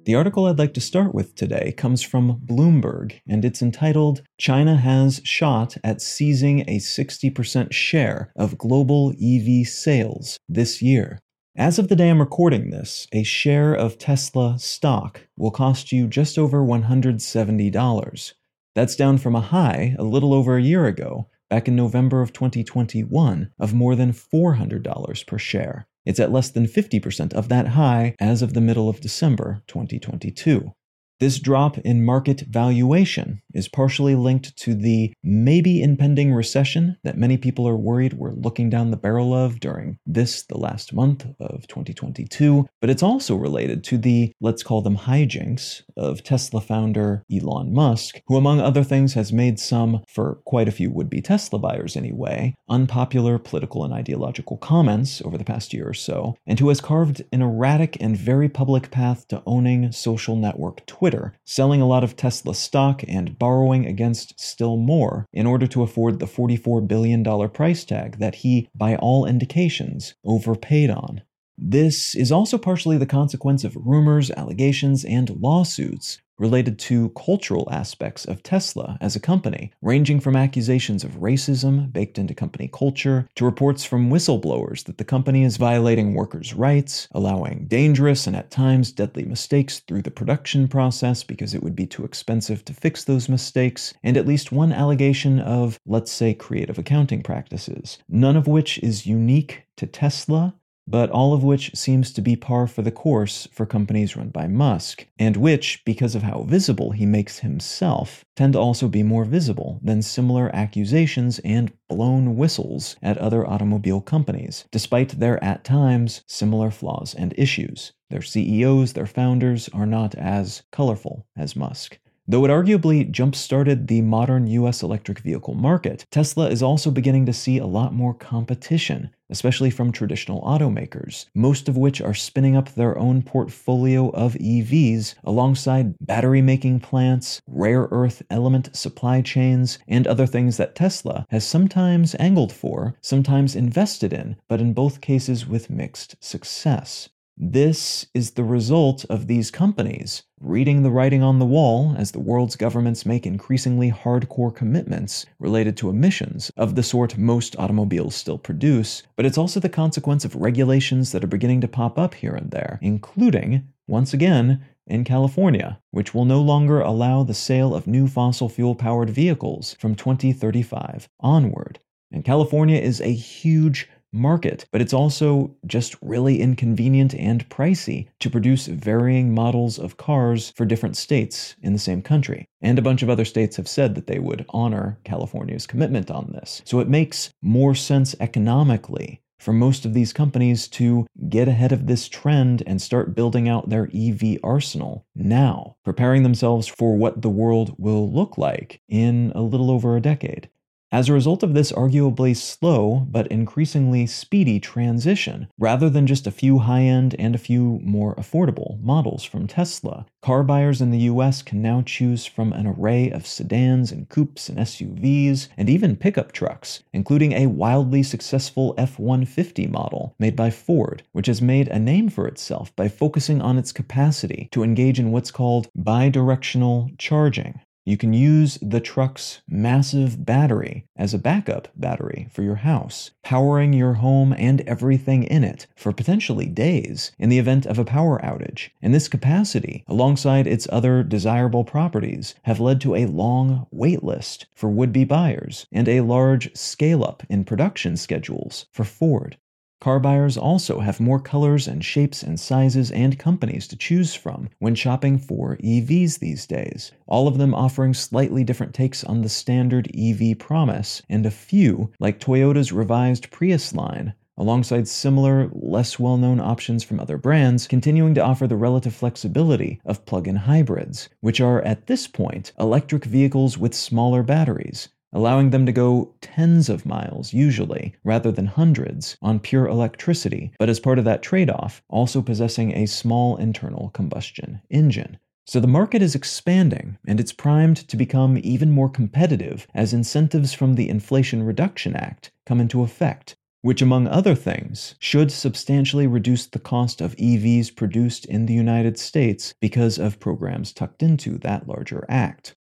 The 0.05 0.13
article 0.13 0.45
I'd 0.45 0.59
like 0.59 0.75
to 0.75 0.79
start 0.81 1.15
with 1.15 1.33
today 1.33 1.71
comes 1.71 2.03
from 2.03 2.39
Bloomberg, 2.45 3.19
and 3.27 3.43
it's 3.43 3.63
entitled 3.63 4.21
China 4.37 4.77
Has 4.77 5.19
Shot 5.23 5.77
at 5.83 5.99
Seizing 5.99 6.59
a 6.69 6.77
60% 6.77 7.73
Share 7.73 8.31
of 8.35 8.59
Global 8.59 9.15
EV 9.19 9.65
Sales 9.65 10.37
This 10.47 10.79
Year. 10.79 11.17
As 11.57 11.79
of 11.79 11.87
the 11.87 11.95
day 11.95 12.11
I'm 12.11 12.19
recording 12.19 12.69
this, 12.69 13.07
a 13.11 13.23
share 13.23 13.73
of 13.73 13.97
Tesla 13.97 14.59
stock 14.59 15.21
will 15.37 15.49
cost 15.49 15.91
you 15.91 16.05
just 16.07 16.37
over 16.37 16.61
$170. 16.61 18.33
That's 18.75 18.95
down 18.95 19.17
from 19.17 19.35
a 19.35 19.41
high 19.41 19.95
a 19.97 20.03
little 20.03 20.35
over 20.35 20.55
a 20.55 20.61
year 20.61 20.85
ago 20.85 21.31
back 21.51 21.67
in 21.67 21.75
November 21.75 22.21
of 22.21 22.31
2021 22.31 23.51
of 23.59 23.73
more 23.73 23.95
than 23.95 24.13
$400 24.13 25.27
per 25.27 25.37
share. 25.37 25.85
It's 26.05 26.19
at 26.19 26.31
less 26.31 26.49
than 26.49 26.65
50% 26.65 27.33
of 27.33 27.49
that 27.49 27.67
high 27.67 28.15
as 28.19 28.41
of 28.41 28.53
the 28.53 28.61
middle 28.61 28.87
of 28.87 29.01
December 29.01 29.61
2022. 29.67 30.73
This 31.21 31.37
drop 31.37 31.77
in 31.77 32.03
market 32.03 32.41
valuation 32.49 33.43
is 33.53 33.67
partially 33.67 34.15
linked 34.15 34.57
to 34.57 34.73
the 34.73 35.13
maybe 35.21 35.83
impending 35.83 36.33
recession 36.33 36.97
that 37.03 37.15
many 37.15 37.37
people 37.37 37.67
are 37.67 37.75
worried 37.75 38.13
we're 38.13 38.31
looking 38.31 38.71
down 38.71 38.89
the 38.89 38.97
barrel 38.97 39.31
of 39.31 39.59
during 39.59 39.99
this, 40.03 40.41
the 40.41 40.57
last 40.57 40.93
month 40.93 41.27
of 41.39 41.67
2022. 41.67 42.67
But 42.79 42.89
it's 42.89 43.03
also 43.03 43.35
related 43.35 43.83
to 43.83 43.99
the, 43.99 44.33
let's 44.41 44.63
call 44.63 44.81
them 44.81 44.97
hijinks, 44.97 45.83
of 45.95 46.23
Tesla 46.23 46.59
founder 46.59 47.23
Elon 47.31 47.71
Musk, 47.71 48.19
who, 48.25 48.35
among 48.35 48.59
other 48.59 48.83
things, 48.83 49.13
has 49.13 49.31
made 49.31 49.59
some, 49.59 50.03
for 50.07 50.39
quite 50.45 50.67
a 50.67 50.71
few 50.71 50.89
would 50.89 51.09
be 51.09 51.21
Tesla 51.21 51.59
buyers 51.59 51.95
anyway, 51.95 52.55
unpopular 52.67 53.37
political 53.37 53.83
and 53.83 53.93
ideological 53.93 54.57
comments 54.57 55.21
over 55.23 55.37
the 55.37 55.43
past 55.43 55.71
year 55.71 55.87
or 55.87 55.93
so, 55.93 56.35
and 56.47 56.59
who 56.59 56.69
has 56.69 56.81
carved 56.81 57.21
an 57.31 57.43
erratic 57.43 57.95
and 58.01 58.17
very 58.17 58.49
public 58.49 58.89
path 58.89 59.27
to 59.27 59.43
owning 59.45 59.91
social 59.91 60.35
network 60.35 60.83
Twitter 60.87 61.10
Twitter, 61.11 61.33
selling 61.43 61.81
a 61.81 61.87
lot 61.87 62.05
of 62.05 62.15
Tesla 62.15 62.55
stock 62.55 63.03
and 63.05 63.37
borrowing 63.37 63.85
against 63.85 64.39
still 64.39 64.77
more 64.77 65.25
in 65.33 65.45
order 65.45 65.67
to 65.67 65.83
afford 65.83 66.19
the 66.19 66.25
$44 66.25 66.87
billion 66.87 67.21
price 67.49 67.83
tag 67.83 68.17
that 68.19 68.35
he, 68.35 68.69
by 68.73 68.95
all 68.95 69.25
indications, 69.25 70.13
overpaid 70.23 70.89
on. 70.89 71.21
This 71.57 72.15
is 72.15 72.31
also 72.31 72.57
partially 72.57 72.97
the 72.97 73.05
consequence 73.05 73.65
of 73.65 73.75
rumors, 73.75 74.31
allegations, 74.31 75.03
and 75.03 75.29
lawsuits 75.41 76.19
related 76.41 76.79
to 76.79 77.09
cultural 77.09 77.69
aspects 77.71 78.25
of 78.25 78.41
Tesla 78.41 78.97
as 78.99 79.15
a 79.15 79.19
company, 79.19 79.71
ranging 79.83 80.19
from 80.19 80.35
accusations 80.35 81.03
of 81.03 81.21
racism 81.21 81.93
baked 81.93 82.17
into 82.17 82.33
company 82.33 82.67
culture 82.73 83.29
to 83.35 83.45
reports 83.45 83.85
from 83.85 84.09
whistleblowers 84.09 84.83
that 84.85 84.97
the 84.97 85.05
company 85.05 85.43
is 85.43 85.57
violating 85.57 86.15
workers' 86.15 86.55
rights, 86.55 87.07
allowing 87.11 87.67
dangerous 87.67 88.25
and 88.25 88.35
at 88.35 88.49
times 88.49 88.91
deadly 88.91 89.23
mistakes 89.23 89.79
through 89.81 90.01
the 90.01 90.09
production 90.09 90.67
process 90.67 91.23
because 91.23 91.53
it 91.53 91.61
would 91.61 91.75
be 91.75 91.85
too 91.85 92.03
expensive 92.03 92.65
to 92.65 92.73
fix 92.73 93.03
those 93.03 93.29
mistakes, 93.29 93.93
and 94.01 94.17
at 94.17 94.27
least 94.27 94.51
one 94.51 94.73
allegation 94.73 95.39
of, 95.39 95.79
let's 95.85 96.11
say, 96.11 96.33
creative 96.33 96.79
accounting 96.79 97.21
practices, 97.21 97.99
none 98.09 98.35
of 98.35 98.47
which 98.47 98.79
is 98.79 99.05
unique 99.05 99.63
to 99.77 99.85
Tesla 99.85 100.55
but 100.91 101.09
all 101.09 101.33
of 101.33 101.41
which 101.41 101.73
seems 101.73 102.11
to 102.11 102.21
be 102.21 102.35
par 102.35 102.67
for 102.67 102.81
the 102.81 102.91
course 102.91 103.47
for 103.53 103.65
companies 103.65 104.17
run 104.17 104.27
by 104.27 104.45
Musk, 104.45 105.07
and 105.17 105.37
which, 105.37 105.81
because 105.85 106.15
of 106.15 106.23
how 106.23 106.43
visible 106.43 106.91
he 106.91 107.05
makes 107.05 107.39
himself, 107.39 108.25
tend 108.35 108.51
to 108.53 108.59
also 108.59 108.89
be 108.89 109.01
more 109.01 109.23
visible 109.23 109.79
than 109.81 110.01
similar 110.01 110.53
accusations 110.53 111.39
and 111.39 111.71
blown 111.87 112.35
whistles 112.35 112.97
at 113.01 113.17
other 113.17 113.47
automobile 113.47 114.01
companies, 114.01 114.65
despite 114.69 115.17
their 115.17 115.41
at 115.41 115.63
times 115.63 116.23
similar 116.27 116.69
flaws 116.69 117.15
and 117.15 117.33
issues. 117.37 117.93
Their 118.09 118.21
CEOs, 118.21 118.91
their 118.91 119.07
founders, 119.07 119.69
are 119.69 119.85
not 119.85 120.13
as 120.15 120.63
colorful 120.73 121.25
as 121.37 121.55
Musk. 121.55 121.97
Though 122.31 122.45
it 122.45 122.49
arguably 122.49 123.11
jump 123.11 123.35
started 123.35 123.89
the 123.89 123.99
modern 124.01 124.47
US 124.47 124.81
electric 124.81 125.19
vehicle 125.19 125.53
market, 125.53 126.05
Tesla 126.11 126.49
is 126.49 126.63
also 126.63 126.89
beginning 126.89 127.25
to 127.25 127.33
see 127.33 127.57
a 127.57 127.65
lot 127.65 127.93
more 127.93 128.13
competition, 128.13 129.09
especially 129.29 129.69
from 129.69 129.91
traditional 129.91 130.41
automakers, 130.43 131.25
most 131.35 131.67
of 131.67 131.75
which 131.75 131.99
are 131.99 132.13
spinning 132.13 132.55
up 132.55 132.69
their 132.69 132.97
own 132.97 133.21
portfolio 133.21 134.11
of 134.11 134.35
EVs 134.35 135.15
alongside 135.25 135.93
battery 135.99 136.41
making 136.41 136.79
plants, 136.79 137.41
rare 137.47 137.89
earth 137.91 138.23
element 138.29 138.73
supply 138.73 139.21
chains, 139.21 139.77
and 139.85 140.07
other 140.07 140.25
things 140.25 140.55
that 140.55 140.73
Tesla 140.73 141.25
has 141.31 141.45
sometimes 141.45 142.15
angled 142.17 142.53
for, 142.53 142.95
sometimes 143.01 143.57
invested 143.57 144.13
in, 144.13 144.37
but 144.47 144.61
in 144.61 144.71
both 144.71 145.01
cases 145.01 145.45
with 145.45 145.69
mixed 145.69 146.15
success. 146.21 147.09
This 147.37 148.05
is 148.13 148.31
the 148.31 148.43
result 148.43 149.05
of 149.05 149.27
these 149.27 149.51
companies 149.51 150.23
reading 150.39 150.83
the 150.83 150.91
writing 150.91 151.23
on 151.23 151.39
the 151.39 151.45
wall 151.45 151.95
as 151.97 152.11
the 152.11 152.19
world's 152.19 152.55
governments 152.55 153.05
make 153.05 153.25
increasingly 153.25 153.91
hardcore 153.91 154.53
commitments 154.53 155.25
related 155.39 155.77
to 155.77 155.89
emissions 155.89 156.51
of 156.57 156.75
the 156.75 156.83
sort 156.83 157.17
most 157.17 157.55
automobiles 157.57 158.15
still 158.15 158.37
produce, 158.37 159.03
but 159.15 159.25
it's 159.25 159.37
also 159.37 159.59
the 159.59 159.69
consequence 159.69 160.25
of 160.25 160.35
regulations 160.35 161.11
that 161.11 161.23
are 161.23 161.27
beginning 161.27 161.61
to 161.61 161.67
pop 161.67 161.97
up 161.97 162.15
here 162.15 162.33
and 162.33 162.51
there, 162.51 162.79
including, 162.81 163.67
once 163.87 164.13
again, 164.13 164.63
in 164.87 165.03
California, 165.03 165.79
which 165.91 166.13
will 166.13 166.25
no 166.25 166.41
longer 166.41 166.81
allow 166.81 167.23
the 167.23 167.33
sale 167.33 167.73
of 167.73 167.87
new 167.87 168.07
fossil 168.07 168.49
fuel 168.49 168.75
powered 168.75 169.09
vehicles 169.09 169.75
from 169.79 169.95
2035 169.95 171.07
onward. 171.19 171.79
And 172.11 172.25
California 172.25 172.77
is 172.77 172.99
a 172.99 173.13
huge 173.13 173.87
market, 174.13 174.65
but 174.71 174.81
it's 174.81 174.93
also 174.93 175.55
just 175.65 175.95
really 176.01 176.41
inconvenient 176.41 177.15
and 177.15 177.47
pricey 177.49 178.07
to 178.19 178.29
produce 178.29 178.67
varying 178.67 179.33
models 179.33 179.79
of 179.79 179.97
cars 179.97 180.51
for 180.55 180.65
different 180.65 180.97
states 180.97 181.55
in 181.61 181.73
the 181.73 181.79
same 181.79 182.01
country. 182.01 182.47
And 182.61 182.77
a 182.77 182.83
bunch 182.83 183.01
of 183.01 183.09
other 183.09 183.25
states 183.25 183.57
have 183.57 183.67
said 183.67 183.95
that 183.95 184.07
they 184.07 184.19
would 184.19 184.45
honor 184.49 184.99
California's 185.03 185.67
commitment 185.67 186.11
on 186.11 186.31
this. 186.33 186.61
So 186.65 186.79
it 186.79 186.89
makes 186.89 187.31
more 187.41 187.75
sense 187.75 188.15
economically 188.19 189.21
for 189.41 189.53
most 189.53 189.85
of 189.85 189.93
these 189.93 190.13
companies 190.13 190.67
to 190.67 191.07
get 191.27 191.47
ahead 191.47 191.71
of 191.71 191.87
this 191.87 192.07
trend 192.07 192.61
and 192.67 192.79
start 192.79 193.15
building 193.15 193.49
out 193.49 193.69
their 193.69 193.89
EV 193.93 194.37
arsenal 194.43 195.05
now, 195.15 195.75
preparing 195.83 196.21
themselves 196.21 196.67
for 196.67 196.95
what 196.95 197.23
the 197.23 197.29
world 197.29 197.73
will 197.79 198.11
look 198.11 198.37
like 198.37 198.81
in 198.87 199.31
a 199.33 199.41
little 199.41 199.71
over 199.71 199.97
a 199.97 200.01
decade. 200.01 200.47
As 200.93 201.07
a 201.07 201.13
result 201.13 201.41
of 201.41 201.53
this 201.53 201.71
arguably 201.71 202.35
slow 202.35 203.07
but 203.09 203.27
increasingly 203.27 204.05
speedy 204.05 204.59
transition, 204.59 205.47
rather 205.57 205.89
than 205.89 206.05
just 206.05 206.27
a 206.27 206.31
few 206.31 206.59
high 206.59 206.81
end 206.81 207.15
and 207.17 207.33
a 207.33 207.37
few 207.37 207.79
more 207.81 208.13
affordable 208.15 208.77
models 208.81 209.23
from 209.23 209.47
Tesla, 209.47 210.05
car 210.21 210.43
buyers 210.43 210.81
in 210.81 210.91
the 210.91 211.07
US 211.11 211.43
can 211.43 211.61
now 211.61 211.81
choose 211.81 212.25
from 212.25 212.51
an 212.51 212.67
array 212.67 213.09
of 213.09 213.25
sedans 213.25 213.93
and 213.93 214.09
coupes 214.09 214.49
and 214.49 214.57
SUVs, 214.57 215.47
and 215.55 215.69
even 215.69 215.95
pickup 215.95 216.33
trucks, 216.33 216.83
including 216.91 217.31
a 217.31 217.47
wildly 217.47 218.03
successful 218.03 218.75
F 218.77 218.99
150 218.99 219.67
model 219.67 220.13
made 220.19 220.35
by 220.35 220.49
Ford, 220.49 221.03
which 221.13 221.27
has 221.27 221.41
made 221.41 221.69
a 221.69 221.79
name 221.79 222.09
for 222.09 222.27
itself 222.27 222.75
by 222.75 222.89
focusing 222.89 223.41
on 223.41 223.57
its 223.57 223.71
capacity 223.71 224.49
to 224.51 224.61
engage 224.61 224.99
in 224.99 225.13
what's 225.13 225.31
called 225.31 225.69
bidirectional 225.73 226.93
charging, 226.97 227.61
you 227.83 227.97
can 227.97 228.13
use 228.13 228.57
the 228.61 228.79
truck's 228.79 229.41
massive 229.47 230.23
battery 230.23 230.85
as 230.95 231.13
a 231.13 231.19
backup 231.19 231.67
battery 231.75 232.27
for 232.31 232.43
your 232.43 232.55
house, 232.55 233.11
powering 233.23 233.73
your 233.73 233.93
home 233.93 234.33
and 234.37 234.61
everything 234.61 235.23
in 235.23 235.43
it 235.43 235.67
for 235.75 235.91
potentially 235.91 236.45
days 236.45 237.11
in 237.17 237.29
the 237.29 237.39
event 237.39 237.65
of 237.65 237.79
a 237.79 237.85
power 237.85 238.19
outage. 238.23 238.69
And 238.81 238.93
this 238.93 239.07
capacity, 239.07 239.83
alongside 239.87 240.45
its 240.45 240.67
other 240.71 241.01
desirable 241.01 241.63
properties, 241.63 242.35
have 242.43 242.59
led 242.59 242.79
to 242.81 242.95
a 242.95 243.07
long 243.07 243.65
wait 243.71 244.03
list 244.03 244.45
for 244.53 244.69
would 244.69 244.93
be 244.93 245.03
buyers 245.03 245.65
and 245.71 245.87
a 245.87 246.01
large 246.01 246.55
scale 246.55 247.03
up 247.03 247.23
in 247.29 247.43
production 247.43 247.97
schedules 247.97 248.67
for 248.71 248.83
Ford. 248.83 249.37
Car 249.81 249.99
buyers 249.99 250.37
also 250.37 250.79
have 250.79 250.99
more 250.99 251.19
colors 251.19 251.67
and 251.67 251.83
shapes 251.83 252.21
and 252.21 252.39
sizes 252.39 252.91
and 252.91 253.17
companies 253.17 253.67
to 253.67 253.75
choose 253.75 254.13
from 254.13 254.47
when 254.59 254.75
shopping 254.75 255.17
for 255.17 255.57
EVs 255.57 256.19
these 256.19 256.45
days, 256.45 256.91
all 257.07 257.27
of 257.27 257.39
them 257.39 257.55
offering 257.55 257.95
slightly 257.95 258.43
different 258.43 258.75
takes 258.75 259.03
on 259.03 259.23
the 259.23 259.27
standard 259.27 259.89
EV 259.97 260.37
promise, 260.37 261.01
and 261.09 261.25
a 261.25 261.31
few, 261.31 261.91
like 261.99 262.19
Toyota's 262.19 262.71
revised 262.71 263.31
Prius 263.31 263.73
line, 263.73 264.13
alongside 264.37 264.87
similar, 264.87 265.49
less 265.51 265.97
well 265.97 266.17
known 266.17 266.39
options 266.39 266.83
from 266.83 266.99
other 266.99 267.17
brands, 267.17 267.67
continuing 267.67 268.13
to 268.13 268.23
offer 268.23 268.45
the 268.45 268.55
relative 268.55 268.93
flexibility 268.93 269.81
of 269.83 270.05
plug 270.05 270.27
in 270.27 270.35
hybrids, 270.35 271.09
which 271.21 271.41
are 271.41 271.59
at 271.63 271.87
this 271.87 272.05
point 272.05 272.51
electric 272.59 273.03
vehicles 273.03 273.57
with 273.57 273.73
smaller 273.73 274.21
batteries, 274.21 274.89
allowing 275.13 275.49
them 275.49 275.65
to 275.65 275.71
go 275.71 276.13
tens 276.21 276.69
of 276.69 276.85
miles, 276.85 277.33
usually, 277.33 277.93
rather 278.03 278.31
than 278.31 278.45
hundreds, 278.45 279.17
on 279.21 279.39
pure 279.39 279.67
electricity, 279.67 280.51
but 280.59 280.69
as 280.69 280.79
part 280.79 280.99
of 280.99 281.05
that 281.05 281.21
trade 281.21 281.49
off, 281.49 281.81
also 281.89 282.21
possessing 282.21 282.71
a 282.71 282.85
small 282.85 283.37
internal 283.37 283.89
combustion 283.89 284.61
engine. 284.69 285.17
So 285.45 285.59
the 285.59 285.67
market 285.67 286.01
is 286.01 286.15
expanding, 286.15 286.97
and 287.05 287.19
it's 287.19 287.33
primed 287.33 287.77
to 287.89 287.97
become 287.97 288.39
even 288.41 288.71
more 288.71 288.89
competitive 288.89 289.67
as 289.73 289.91
incentives 289.91 290.53
from 290.53 290.75
the 290.75 290.87
Inflation 290.87 291.43
Reduction 291.43 291.95
Act 291.95 292.31
come 292.45 292.61
into 292.61 292.83
effect, 292.83 293.35
which, 293.61 293.81
among 293.81 294.07
other 294.07 294.35
things, 294.35 294.95
should 294.99 295.31
substantially 295.31 296.07
reduce 296.07 296.45
the 296.45 296.59
cost 296.59 297.01
of 297.01 297.15
EVs 297.17 297.75
produced 297.75 298.25
in 298.25 298.45
the 298.45 298.53
United 298.53 298.97
States 298.97 299.53
because 299.59 299.97
of 299.99 300.19
programs 300.19 300.71
tucked 300.71 301.03
into 301.03 301.37
that 301.39 301.67
larger 301.67 302.05
act. 302.07 302.55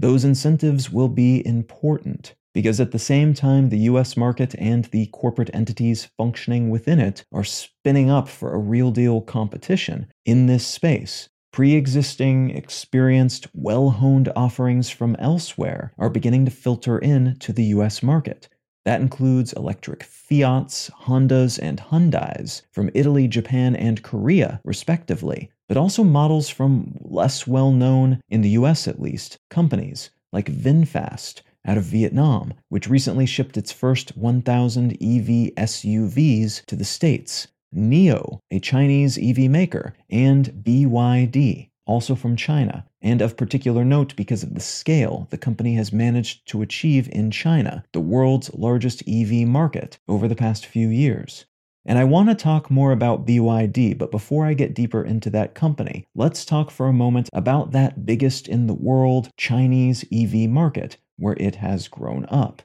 Those 0.00 0.24
incentives 0.24 0.90
will 0.90 1.10
be 1.10 1.46
important 1.46 2.34
because 2.54 2.80
at 2.80 2.90
the 2.90 2.98
same 2.98 3.34
time 3.34 3.68
the 3.68 3.80
US 3.80 4.16
market 4.16 4.54
and 4.58 4.86
the 4.86 5.08
corporate 5.08 5.50
entities 5.52 6.08
functioning 6.16 6.70
within 6.70 6.98
it 6.98 7.26
are 7.32 7.44
spinning 7.44 8.08
up 8.08 8.26
for 8.26 8.54
a 8.54 8.58
real 8.58 8.92
deal 8.92 9.20
competition 9.20 10.06
in 10.24 10.46
this 10.46 10.66
space. 10.66 11.28
Pre 11.52 11.74
existing, 11.74 12.48
experienced, 12.48 13.48
well 13.52 13.90
honed 13.90 14.32
offerings 14.34 14.88
from 14.88 15.16
elsewhere 15.16 15.92
are 15.98 16.08
beginning 16.08 16.46
to 16.46 16.50
filter 16.50 16.98
in 16.98 17.36
to 17.40 17.52
the 17.52 17.64
US 17.64 18.02
market. 18.02 18.48
That 18.84 19.00
includes 19.00 19.52
electric 19.52 20.02
Fiats, 20.02 20.90
Hondas, 21.02 21.58
and 21.62 21.78
Hyundais 21.78 22.62
from 22.70 22.90
Italy, 22.94 23.28
Japan, 23.28 23.76
and 23.76 24.02
Korea, 24.02 24.60
respectively, 24.64 25.50
but 25.68 25.76
also 25.76 26.02
models 26.02 26.48
from 26.48 26.96
less 27.00 27.46
well 27.46 27.72
known, 27.72 28.20
in 28.28 28.40
the 28.40 28.50
US 28.50 28.88
at 28.88 29.00
least, 29.00 29.38
companies 29.50 30.10
like 30.32 30.46
VinFast 30.50 31.42
out 31.66 31.76
of 31.76 31.84
Vietnam, 31.84 32.54
which 32.68 32.88
recently 32.88 33.26
shipped 33.26 33.56
its 33.56 33.72
first 33.72 34.16
1,000 34.16 34.92
EV 34.92 35.54
SUVs 35.56 36.64
to 36.66 36.76
the 36.76 36.84
States, 36.84 37.48
NIO, 37.74 38.40
a 38.50 38.58
Chinese 38.58 39.18
EV 39.18 39.50
maker, 39.50 39.94
and 40.08 40.46
BYD, 40.64 41.69
also 41.86 42.14
from 42.14 42.36
China, 42.36 42.86
and 43.00 43.20
of 43.20 43.36
particular 43.36 43.84
note 43.84 44.14
because 44.16 44.42
of 44.42 44.54
the 44.54 44.60
scale 44.60 45.26
the 45.30 45.38
company 45.38 45.74
has 45.74 45.92
managed 45.92 46.46
to 46.48 46.62
achieve 46.62 47.08
in 47.12 47.30
China, 47.30 47.84
the 47.92 48.00
world's 48.00 48.52
largest 48.54 49.02
EV 49.08 49.46
market, 49.46 49.98
over 50.08 50.28
the 50.28 50.36
past 50.36 50.66
few 50.66 50.88
years. 50.88 51.46
And 51.86 51.98
I 51.98 52.04
want 52.04 52.28
to 52.28 52.34
talk 52.34 52.70
more 52.70 52.92
about 52.92 53.26
BYD, 53.26 53.96
but 53.96 54.10
before 54.10 54.44
I 54.44 54.54
get 54.54 54.74
deeper 54.74 55.02
into 55.02 55.30
that 55.30 55.54
company, 55.54 56.06
let's 56.14 56.44
talk 56.44 56.70
for 56.70 56.86
a 56.86 56.92
moment 56.92 57.30
about 57.32 57.72
that 57.72 58.04
biggest 58.04 58.46
in 58.48 58.66
the 58.66 58.74
world 58.74 59.30
Chinese 59.38 60.04
EV 60.12 60.48
market, 60.50 60.98
where 61.16 61.36
it 61.38 61.56
has 61.56 61.88
grown 61.88 62.26
up. 62.28 62.62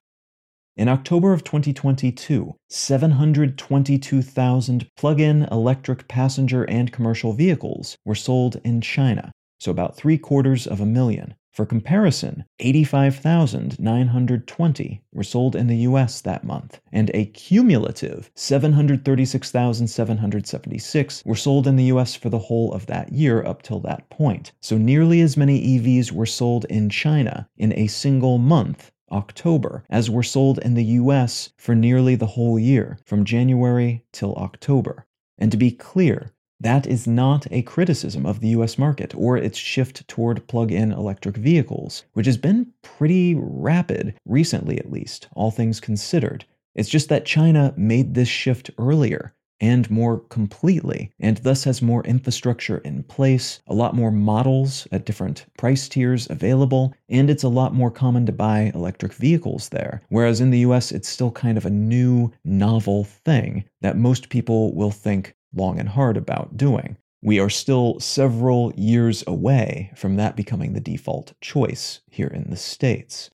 In 0.77 0.89
October 0.89 1.31
of 1.31 1.45
2022, 1.45 2.53
722,000 2.67 4.89
plug 4.97 5.21
in 5.21 5.43
electric 5.43 6.09
passenger 6.09 6.65
and 6.65 6.91
commercial 6.91 7.31
vehicles 7.31 7.97
were 8.03 8.13
sold 8.13 8.59
in 8.65 8.81
China, 8.81 9.31
so 9.57 9.71
about 9.71 9.95
three 9.95 10.17
quarters 10.17 10.67
of 10.67 10.81
a 10.81 10.85
million. 10.85 11.35
For 11.53 11.65
comparison, 11.65 12.43
85,920 12.59 15.01
were 15.13 15.23
sold 15.23 15.55
in 15.55 15.67
the 15.67 15.77
US 15.77 16.19
that 16.19 16.43
month, 16.43 16.81
and 16.91 17.09
a 17.13 17.27
cumulative 17.27 18.29
736,776 18.35 21.23
were 21.25 21.35
sold 21.35 21.67
in 21.67 21.77
the 21.77 21.85
US 21.85 22.15
for 22.15 22.29
the 22.29 22.39
whole 22.39 22.73
of 22.73 22.87
that 22.87 23.13
year 23.13 23.41
up 23.45 23.61
till 23.61 23.79
that 23.79 24.09
point. 24.09 24.51
So 24.61 24.77
nearly 24.77 25.21
as 25.21 25.37
many 25.37 25.79
EVs 25.79 26.11
were 26.11 26.25
sold 26.25 26.65
in 26.65 26.89
China 26.89 27.47
in 27.55 27.71
a 27.71 27.87
single 27.87 28.37
month 28.37 28.91
October, 29.11 29.83
as 29.89 30.09
were 30.09 30.23
sold 30.23 30.59
in 30.59 30.73
the 30.73 30.83
US 30.83 31.49
for 31.57 31.75
nearly 31.75 32.15
the 32.15 32.27
whole 32.27 32.57
year, 32.57 32.97
from 33.05 33.25
January 33.25 34.03
till 34.11 34.35
October. 34.35 35.05
And 35.37 35.51
to 35.51 35.57
be 35.57 35.71
clear, 35.71 36.31
that 36.59 36.87
is 36.87 37.05
not 37.05 37.45
a 37.51 37.61
criticism 37.61 38.25
of 38.25 38.39
the 38.39 38.47
US 38.49 38.77
market 38.77 39.13
or 39.15 39.37
its 39.37 39.57
shift 39.57 40.07
toward 40.07 40.47
plug 40.47 40.71
in 40.71 40.91
electric 40.91 41.37
vehicles, 41.37 42.05
which 42.13 42.25
has 42.25 42.37
been 42.37 42.71
pretty 42.81 43.35
rapid, 43.35 44.15
recently 44.25 44.79
at 44.79 44.91
least, 44.91 45.27
all 45.35 45.51
things 45.51 45.79
considered. 45.79 46.45
It's 46.73 46.89
just 46.89 47.09
that 47.09 47.25
China 47.25 47.73
made 47.77 48.13
this 48.13 48.29
shift 48.29 48.69
earlier 48.77 49.33
and 49.59 49.89
more 49.89 50.19
completely, 50.19 51.11
and 51.19 51.37
thus 51.37 51.63
has 51.63 51.81
more 51.81 52.03
infrastructure 52.03 52.79
in 52.79 53.03
place, 53.03 53.61
a 53.67 53.73
lot 53.73 53.95
more 53.95 54.11
models 54.11 54.87
at 54.91 55.05
different 55.05 55.45
price 55.57 55.87
tiers 55.87 56.29
available, 56.29 56.93
and 57.09 57.29
it's 57.29 57.43
a 57.43 57.49
lot 57.49 57.73
more 57.73 57.91
common 57.91 58.25
to 58.25 58.31
buy 58.31 58.71
electric 58.73 59.13
vehicles 59.13 59.69
there. 59.69 60.01
Whereas 60.09 60.41
in 60.41 60.51
the 60.51 60.59
US, 60.59 60.91
it's 60.91 61.09
still 61.09 61.31
kind 61.31 61.57
of 61.57 61.65
a 61.65 61.69
new, 61.69 62.31
novel 62.43 63.03
thing 63.03 63.65
that 63.81 63.97
most 63.97 64.29
people 64.29 64.73
will 64.75 64.91
think 64.91 65.35
long 65.53 65.79
and 65.79 65.89
hard 65.89 66.17
about 66.17 66.57
doing. 66.57 66.97
We 67.21 67.39
are 67.39 67.49
still 67.49 67.99
several 67.99 68.71
years 68.75 69.23
away 69.25 69.91
from 69.95 70.15
that 70.17 70.35
becoming 70.35 70.73
the 70.73 70.79
default 70.79 71.33
choice 71.41 72.01
here 72.11 72.27
in 72.27 72.51
the 72.51 72.57
States. 72.57 73.31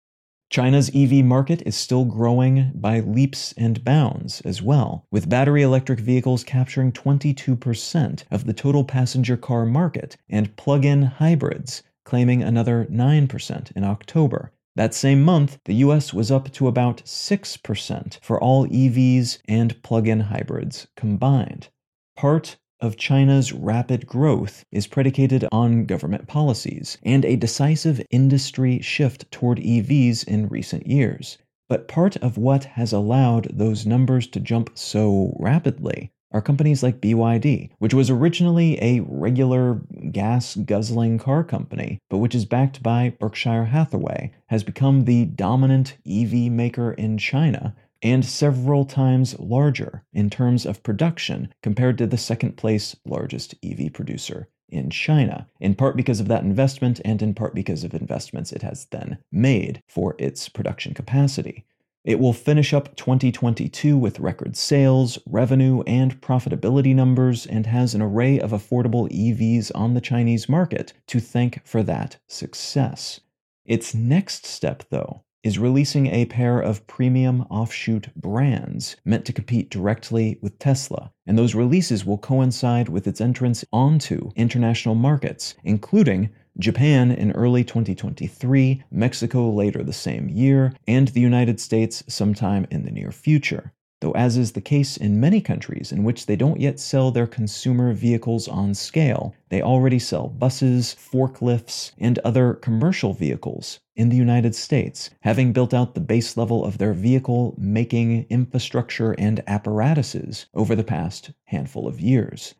China's 0.49 0.89
EV 0.95 1.23
market 1.23 1.61
is 1.65 1.75
still 1.75 2.05
growing 2.05 2.71
by 2.73 3.01
leaps 3.01 3.53
and 3.57 3.83
bounds 3.83 4.41
as 4.41 4.61
well, 4.61 5.05
with 5.11 5.29
battery 5.29 5.61
electric 5.61 5.99
vehicles 5.99 6.43
capturing 6.43 6.91
22% 6.91 8.23
of 8.31 8.45
the 8.45 8.53
total 8.53 8.83
passenger 8.83 9.37
car 9.37 9.65
market 9.65 10.17
and 10.27 10.55
plug 10.55 10.85
in 10.85 11.03
hybrids 11.03 11.83
claiming 12.09 12.41
another 12.41 12.87
9% 12.89 13.71
in 13.75 13.83
October. 13.83 14.51
That 14.75 14.95
same 14.95 15.21
month, 15.21 15.59
the 15.65 15.75
US 15.75 16.11
was 16.11 16.31
up 16.31 16.51
to 16.53 16.67
about 16.67 17.03
6% 17.05 18.19
for 18.23 18.41
all 18.41 18.65
EVs 18.67 19.37
and 19.47 19.79
plug 19.83 20.07
in 20.07 20.21
hybrids 20.21 20.87
combined. 20.95 21.69
Part 22.15 22.57
of 22.81 22.97
China's 22.97 23.51
rapid 23.53 24.07
growth 24.07 24.63
is 24.71 24.87
predicated 24.87 25.45
on 25.51 25.85
government 25.85 26.27
policies 26.27 26.97
and 27.03 27.25
a 27.25 27.35
decisive 27.35 28.01
industry 28.09 28.79
shift 28.79 29.29
toward 29.31 29.57
EVs 29.59 30.27
in 30.27 30.47
recent 30.47 30.87
years. 30.87 31.37
But 31.67 31.87
part 31.87 32.17
of 32.17 32.37
what 32.37 32.63
has 32.65 32.93
allowed 32.93 33.47
those 33.53 33.85
numbers 33.85 34.27
to 34.27 34.39
jump 34.39 34.71
so 34.75 35.35
rapidly 35.39 36.11
are 36.31 36.41
companies 36.41 36.83
like 36.83 37.01
BYD, 37.01 37.71
which 37.79 37.93
was 37.93 38.09
originally 38.09 38.81
a 38.81 38.99
regular 39.01 39.81
gas 40.11 40.55
guzzling 40.55 41.17
car 41.17 41.43
company, 41.43 41.99
but 42.09 42.19
which 42.19 42.35
is 42.35 42.45
backed 42.45 42.83
by 42.83 43.13
Berkshire 43.19 43.65
Hathaway, 43.65 44.31
has 44.47 44.63
become 44.63 45.05
the 45.05 45.25
dominant 45.25 45.97
EV 46.07 46.51
maker 46.51 46.91
in 46.93 47.17
China 47.17 47.75
and 48.01 48.25
several 48.25 48.85
times 48.85 49.37
larger 49.39 50.03
in 50.13 50.29
terms 50.29 50.65
of 50.65 50.83
production 50.83 51.53
compared 51.61 51.97
to 51.97 52.07
the 52.07 52.17
second 52.17 52.57
place 52.57 52.95
largest 53.05 53.55
EV 53.63 53.91
producer 53.93 54.47
in 54.69 54.89
China, 54.89 55.47
in 55.59 55.75
part 55.75 55.95
because 55.95 56.19
of 56.19 56.27
that 56.27 56.43
investment 56.43 57.01
and 57.03 57.21
in 57.21 57.33
part 57.33 57.55
because 57.55 57.83
of 57.83 57.93
investments 57.93 58.51
it 58.51 58.61
has 58.61 58.85
then 58.91 59.17
made 59.31 59.81
for 59.87 60.15
its 60.19 60.47
production 60.47 60.93
capacity. 60.93 61.65
It 62.05 62.19
will 62.19 62.33
finish 62.33 62.73
up 62.73 62.95
2022 62.95 63.97
with 63.97 64.19
record 64.19 64.55
sales, 64.55 65.19
revenue, 65.25 65.81
and 65.85 66.19
profitability 66.21 66.95
numbers 66.95 67.45
and 67.45 67.65
has 67.65 67.93
an 67.93 68.01
array 68.01 68.39
of 68.39 68.51
affordable 68.51 69.09
EVs 69.11 69.71
on 69.75 69.93
the 69.93 70.01
Chinese 70.01 70.47
market 70.47 70.93
to 71.07 71.19
thank 71.19 71.65
for 71.65 71.83
that 71.83 72.17
success. 72.25 73.19
Its 73.65 73.93
next 73.93 74.45
step, 74.45 74.83
though, 74.89 75.23
is 75.43 75.57
releasing 75.57 76.07
a 76.07 76.25
pair 76.25 76.59
of 76.59 76.85
premium 76.87 77.41
offshoot 77.49 78.13
brands 78.15 78.97
meant 79.05 79.25
to 79.25 79.33
compete 79.33 79.69
directly 79.69 80.37
with 80.41 80.59
Tesla, 80.59 81.11
and 81.25 81.37
those 81.37 81.55
releases 81.55 82.05
will 82.05 82.17
coincide 82.17 82.89
with 82.89 83.07
its 83.07 83.21
entrance 83.21 83.63
onto 83.71 84.31
international 84.35 84.95
markets, 84.95 85.55
including 85.63 86.29
Japan 86.57 87.11
in 87.11 87.31
early 87.31 87.63
2023, 87.63 88.83
Mexico 88.91 89.49
later 89.49 89.81
the 89.83 89.93
same 89.93 90.27
year, 90.29 90.73
and 90.87 91.07
the 91.09 91.21
United 91.21 91.59
States 91.59 92.03
sometime 92.07 92.67
in 92.69 92.83
the 92.83 92.91
near 92.91 93.11
future 93.11 93.71
though, 94.01 94.11
as 94.11 94.37
is 94.37 94.53
the 94.53 94.61
case 94.61 94.95
in 94.97 95.19
many 95.19 95.41
countries 95.41 95.91
in 95.91 96.03
which 96.03 96.25
they 96.25 96.35
don't 96.35 96.59
yet 96.59 96.79
sell 96.79 97.11
their 97.11 97.27
consumer 97.27 97.93
vehicles 97.93 98.47
on 98.47 98.73
scale, 98.73 99.33
they 99.49 99.61
already 99.61 99.99
sell 99.99 100.27
buses, 100.27 100.95
forklifts, 100.95 101.91
and 101.97 102.17
other 102.19 102.53
commercial 102.53 103.13
vehicles 103.13 103.79
in 103.95 104.09
the 104.09 104.15
United 104.15 104.55
States, 104.55 105.09
having 105.21 105.51
built 105.51 105.73
out 105.73 105.93
the 105.93 106.01
base 106.01 106.37
level 106.37 106.63
of 106.63 106.77
their 106.77 106.93
vehicle 106.93 107.53
making 107.57 108.25
infrastructure 108.29 109.11
and 109.19 109.43
apparatuses 109.47 110.45
over 110.53 110.75
the 110.75 110.83
past 110.83 111.31
handful 111.45 111.87
of 111.87 111.99
years. 111.99 112.55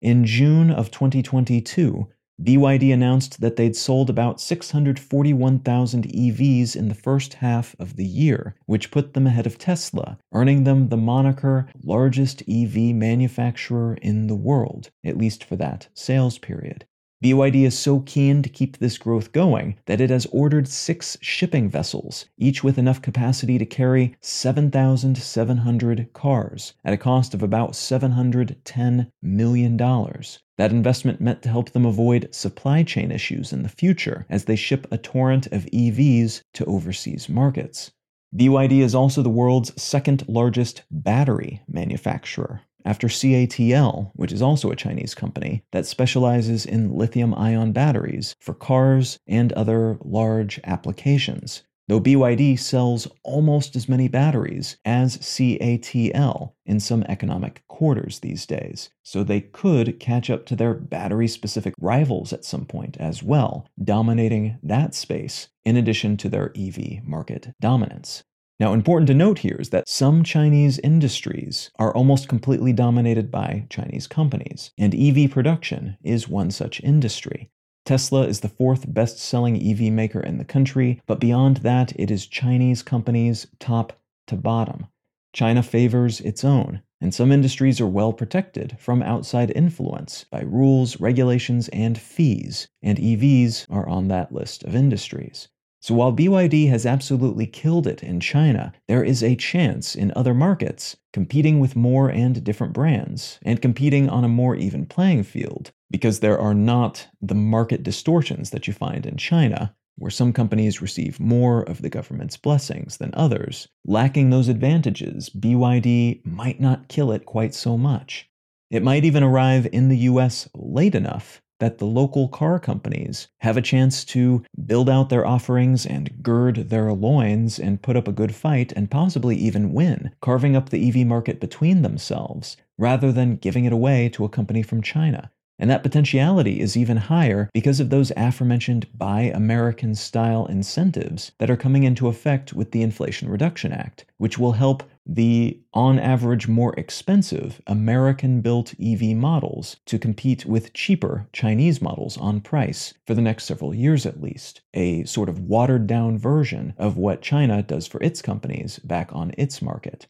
In 0.00 0.24
June 0.24 0.70
of 0.70 0.90
2022, 0.90 2.06
BYD 2.42 2.92
announced 2.92 3.40
that 3.40 3.56
they'd 3.56 3.76
sold 3.76 4.10
about 4.10 4.40
641,000 4.40 6.04
EVs 6.04 6.74
in 6.74 6.88
the 6.88 6.94
first 6.94 7.34
half 7.34 7.76
of 7.78 7.96
the 7.96 8.04
year, 8.04 8.56
which 8.66 8.90
put 8.90 9.14
them 9.14 9.26
ahead 9.26 9.46
of 9.46 9.56
Tesla, 9.56 10.18
earning 10.32 10.64
them 10.64 10.88
the 10.88 10.96
moniker 10.96 11.68
largest 11.84 12.42
EV 12.48 12.94
manufacturer 12.94 13.94
in 14.02 14.26
the 14.26 14.34
world, 14.34 14.90
at 15.04 15.16
least 15.16 15.44
for 15.44 15.54
that 15.56 15.88
sales 15.94 16.38
period. 16.38 16.84
BYD 17.24 17.64
is 17.64 17.78
so 17.78 18.00
keen 18.00 18.42
to 18.42 18.50
keep 18.50 18.76
this 18.76 18.98
growth 18.98 19.32
going 19.32 19.76
that 19.86 19.98
it 19.98 20.10
has 20.10 20.26
ordered 20.26 20.68
six 20.68 21.16
shipping 21.22 21.70
vessels, 21.70 22.26
each 22.36 22.62
with 22.62 22.76
enough 22.76 23.00
capacity 23.00 23.56
to 23.56 23.64
carry 23.64 24.14
7,700 24.20 26.12
cars 26.12 26.74
at 26.84 26.92
a 26.92 26.98
cost 26.98 27.32
of 27.32 27.42
about 27.42 27.72
$710 27.72 29.10
million. 29.22 29.76
That 29.78 30.70
investment 30.70 31.22
meant 31.22 31.40
to 31.44 31.48
help 31.48 31.70
them 31.70 31.86
avoid 31.86 32.28
supply 32.30 32.82
chain 32.82 33.10
issues 33.10 33.54
in 33.54 33.62
the 33.62 33.70
future 33.70 34.26
as 34.28 34.44
they 34.44 34.54
ship 34.54 34.86
a 34.90 34.98
torrent 34.98 35.46
of 35.46 35.64
EVs 35.72 36.42
to 36.52 36.64
overseas 36.66 37.30
markets. 37.30 37.90
BYD 38.36 38.80
is 38.80 38.94
also 38.94 39.22
the 39.22 39.30
world's 39.30 39.80
second 39.80 40.28
largest 40.28 40.82
battery 40.90 41.62
manufacturer, 41.68 42.60
after 42.84 43.08
CATL, 43.08 44.10
which 44.14 44.32
is 44.32 44.42
also 44.42 44.70
a 44.70 44.76
Chinese 44.76 45.14
company 45.14 45.62
that 45.72 45.86
specializes 45.86 46.66
in 46.66 46.94
lithium 46.94 47.34
ion 47.34 47.72
batteries 47.72 48.34
for 48.40 48.54
cars 48.54 49.18
and 49.26 49.52
other 49.52 49.98
large 50.02 50.60
applications. 50.64 51.62
Though 51.86 52.00
BYD 52.00 52.58
sells 52.58 53.06
almost 53.22 53.76
as 53.76 53.90
many 53.90 54.08
batteries 54.08 54.78
as 54.86 55.18
CATL 55.18 56.54
in 56.64 56.80
some 56.80 57.02
economic 57.02 57.62
quarters 57.68 58.20
these 58.20 58.46
days, 58.46 58.88
so 59.02 59.22
they 59.22 59.42
could 59.42 60.00
catch 60.00 60.30
up 60.30 60.46
to 60.46 60.56
their 60.56 60.72
battery 60.72 61.28
specific 61.28 61.74
rivals 61.78 62.32
at 62.32 62.46
some 62.46 62.64
point 62.64 62.96
as 62.98 63.22
well, 63.22 63.66
dominating 63.82 64.58
that 64.62 64.94
space 64.94 65.48
in 65.66 65.76
addition 65.76 66.16
to 66.16 66.30
their 66.30 66.52
EV 66.56 67.04
market 67.04 67.52
dominance. 67.60 68.24
Now, 68.60 68.72
important 68.72 69.08
to 69.08 69.14
note 69.14 69.40
here 69.40 69.56
is 69.58 69.70
that 69.70 69.88
some 69.88 70.22
Chinese 70.22 70.78
industries 70.78 71.72
are 71.76 71.92
almost 71.92 72.28
completely 72.28 72.72
dominated 72.72 73.28
by 73.28 73.66
Chinese 73.68 74.06
companies, 74.06 74.70
and 74.78 74.94
EV 74.94 75.28
production 75.28 75.96
is 76.04 76.28
one 76.28 76.52
such 76.52 76.80
industry. 76.82 77.50
Tesla 77.84 78.26
is 78.26 78.40
the 78.40 78.48
fourth 78.48 78.92
best 78.94 79.18
selling 79.18 79.60
EV 79.60 79.92
maker 79.92 80.20
in 80.20 80.38
the 80.38 80.44
country, 80.44 81.02
but 81.06 81.18
beyond 81.18 81.58
that, 81.58 81.92
it 81.98 82.12
is 82.12 82.28
Chinese 82.28 82.82
companies 82.82 83.48
top 83.58 84.00
to 84.28 84.36
bottom. 84.36 84.86
China 85.32 85.60
favors 85.60 86.20
its 86.20 86.44
own, 86.44 86.80
and 87.00 87.12
some 87.12 87.32
industries 87.32 87.80
are 87.80 87.88
well 87.88 88.12
protected 88.12 88.76
from 88.78 89.02
outside 89.02 89.50
influence 89.50 90.26
by 90.30 90.40
rules, 90.42 91.00
regulations, 91.00 91.68
and 91.70 91.98
fees, 91.98 92.68
and 92.82 92.98
EVs 92.98 93.66
are 93.68 93.88
on 93.88 94.06
that 94.08 94.32
list 94.32 94.62
of 94.62 94.76
industries. 94.76 95.48
So 95.84 95.92
while 95.92 96.14
BYD 96.14 96.70
has 96.70 96.86
absolutely 96.86 97.46
killed 97.46 97.86
it 97.86 98.02
in 98.02 98.18
China, 98.18 98.72
there 98.88 99.04
is 99.04 99.22
a 99.22 99.36
chance 99.36 99.94
in 99.94 100.14
other 100.16 100.32
markets, 100.32 100.96
competing 101.12 101.60
with 101.60 101.76
more 101.76 102.08
and 102.08 102.42
different 102.42 102.72
brands, 102.72 103.38
and 103.42 103.60
competing 103.60 104.08
on 104.08 104.24
a 104.24 104.28
more 104.28 104.56
even 104.56 104.86
playing 104.86 105.24
field, 105.24 105.72
because 105.90 106.20
there 106.20 106.38
are 106.38 106.54
not 106.54 107.08
the 107.20 107.34
market 107.34 107.82
distortions 107.82 108.48
that 108.48 108.66
you 108.66 108.72
find 108.72 109.04
in 109.04 109.18
China, 109.18 109.76
where 109.96 110.10
some 110.10 110.32
companies 110.32 110.80
receive 110.80 111.20
more 111.20 111.60
of 111.64 111.82
the 111.82 111.90
government's 111.90 112.38
blessings 112.38 112.96
than 112.96 113.10
others. 113.12 113.68
Lacking 113.84 114.30
those 114.30 114.48
advantages, 114.48 115.28
BYD 115.28 116.24
might 116.24 116.62
not 116.62 116.88
kill 116.88 117.12
it 117.12 117.26
quite 117.26 117.54
so 117.54 117.76
much. 117.76 118.30
It 118.70 118.82
might 118.82 119.04
even 119.04 119.22
arrive 119.22 119.68
in 119.70 119.90
the 119.90 119.98
US 119.98 120.48
late 120.54 120.94
enough 120.94 121.42
that 121.64 121.78
the 121.78 121.86
local 121.86 122.28
car 122.28 122.58
companies 122.58 123.28
have 123.40 123.56
a 123.56 123.62
chance 123.62 124.04
to 124.04 124.44
build 124.66 124.90
out 124.90 125.08
their 125.08 125.26
offerings 125.26 125.86
and 125.86 126.22
gird 126.22 126.68
their 126.68 126.92
loins 126.92 127.58
and 127.58 127.80
put 127.80 127.96
up 127.96 128.06
a 128.06 128.12
good 128.12 128.34
fight 128.34 128.70
and 128.76 128.90
possibly 128.90 129.34
even 129.34 129.72
win, 129.72 130.10
carving 130.20 130.54
up 130.54 130.68
the 130.68 130.86
EV 130.86 131.06
market 131.06 131.40
between 131.40 131.80
themselves, 131.80 132.58
rather 132.76 133.10
than 133.10 133.36
giving 133.36 133.64
it 133.64 133.72
away 133.72 134.10
to 134.10 134.26
a 134.26 134.28
company 134.28 134.62
from 134.62 134.82
China. 134.82 135.30
And 135.58 135.70
that 135.70 135.82
potentiality 135.82 136.60
is 136.60 136.76
even 136.76 136.98
higher 136.98 137.48
because 137.54 137.80
of 137.80 137.88
those 137.88 138.12
aforementioned 138.14 138.86
Buy 138.98 139.22
American 139.34 139.94
style 139.94 140.44
incentives 140.44 141.32
that 141.38 141.48
are 141.48 141.56
coming 141.56 141.84
into 141.84 142.08
effect 142.08 142.52
with 142.52 142.72
the 142.72 142.82
Inflation 142.82 143.30
Reduction 143.30 143.72
Act, 143.72 144.04
which 144.18 144.38
will 144.38 144.52
help 144.52 144.82
the 145.06 145.60
on 145.74 145.98
average 145.98 146.48
more 146.48 146.74
expensive 146.76 147.60
American 147.66 148.40
built 148.40 148.74
EV 148.80 149.16
models 149.16 149.76
to 149.86 149.98
compete 149.98 150.46
with 150.46 150.72
cheaper 150.72 151.28
Chinese 151.32 151.82
models 151.82 152.16
on 152.18 152.40
price 152.40 152.94
for 153.06 153.14
the 153.14 153.20
next 153.20 153.44
several 153.44 153.74
years 153.74 154.06
at 154.06 154.22
least, 154.22 154.62
a 154.72 155.04
sort 155.04 155.28
of 155.28 155.40
watered 155.40 155.86
down 155.86 156.16
version 156.18 156.74
of 156.78 156.96
what 156.96 157.22
China 157.22 157.62
does 157.62 157.86
for 157.86 158.02
its 158.02 158.22
companies 158.22 158.78
back 158.78 159.14
on 159.14 159.32
its 159.36 159.60
market. 159.60 160.06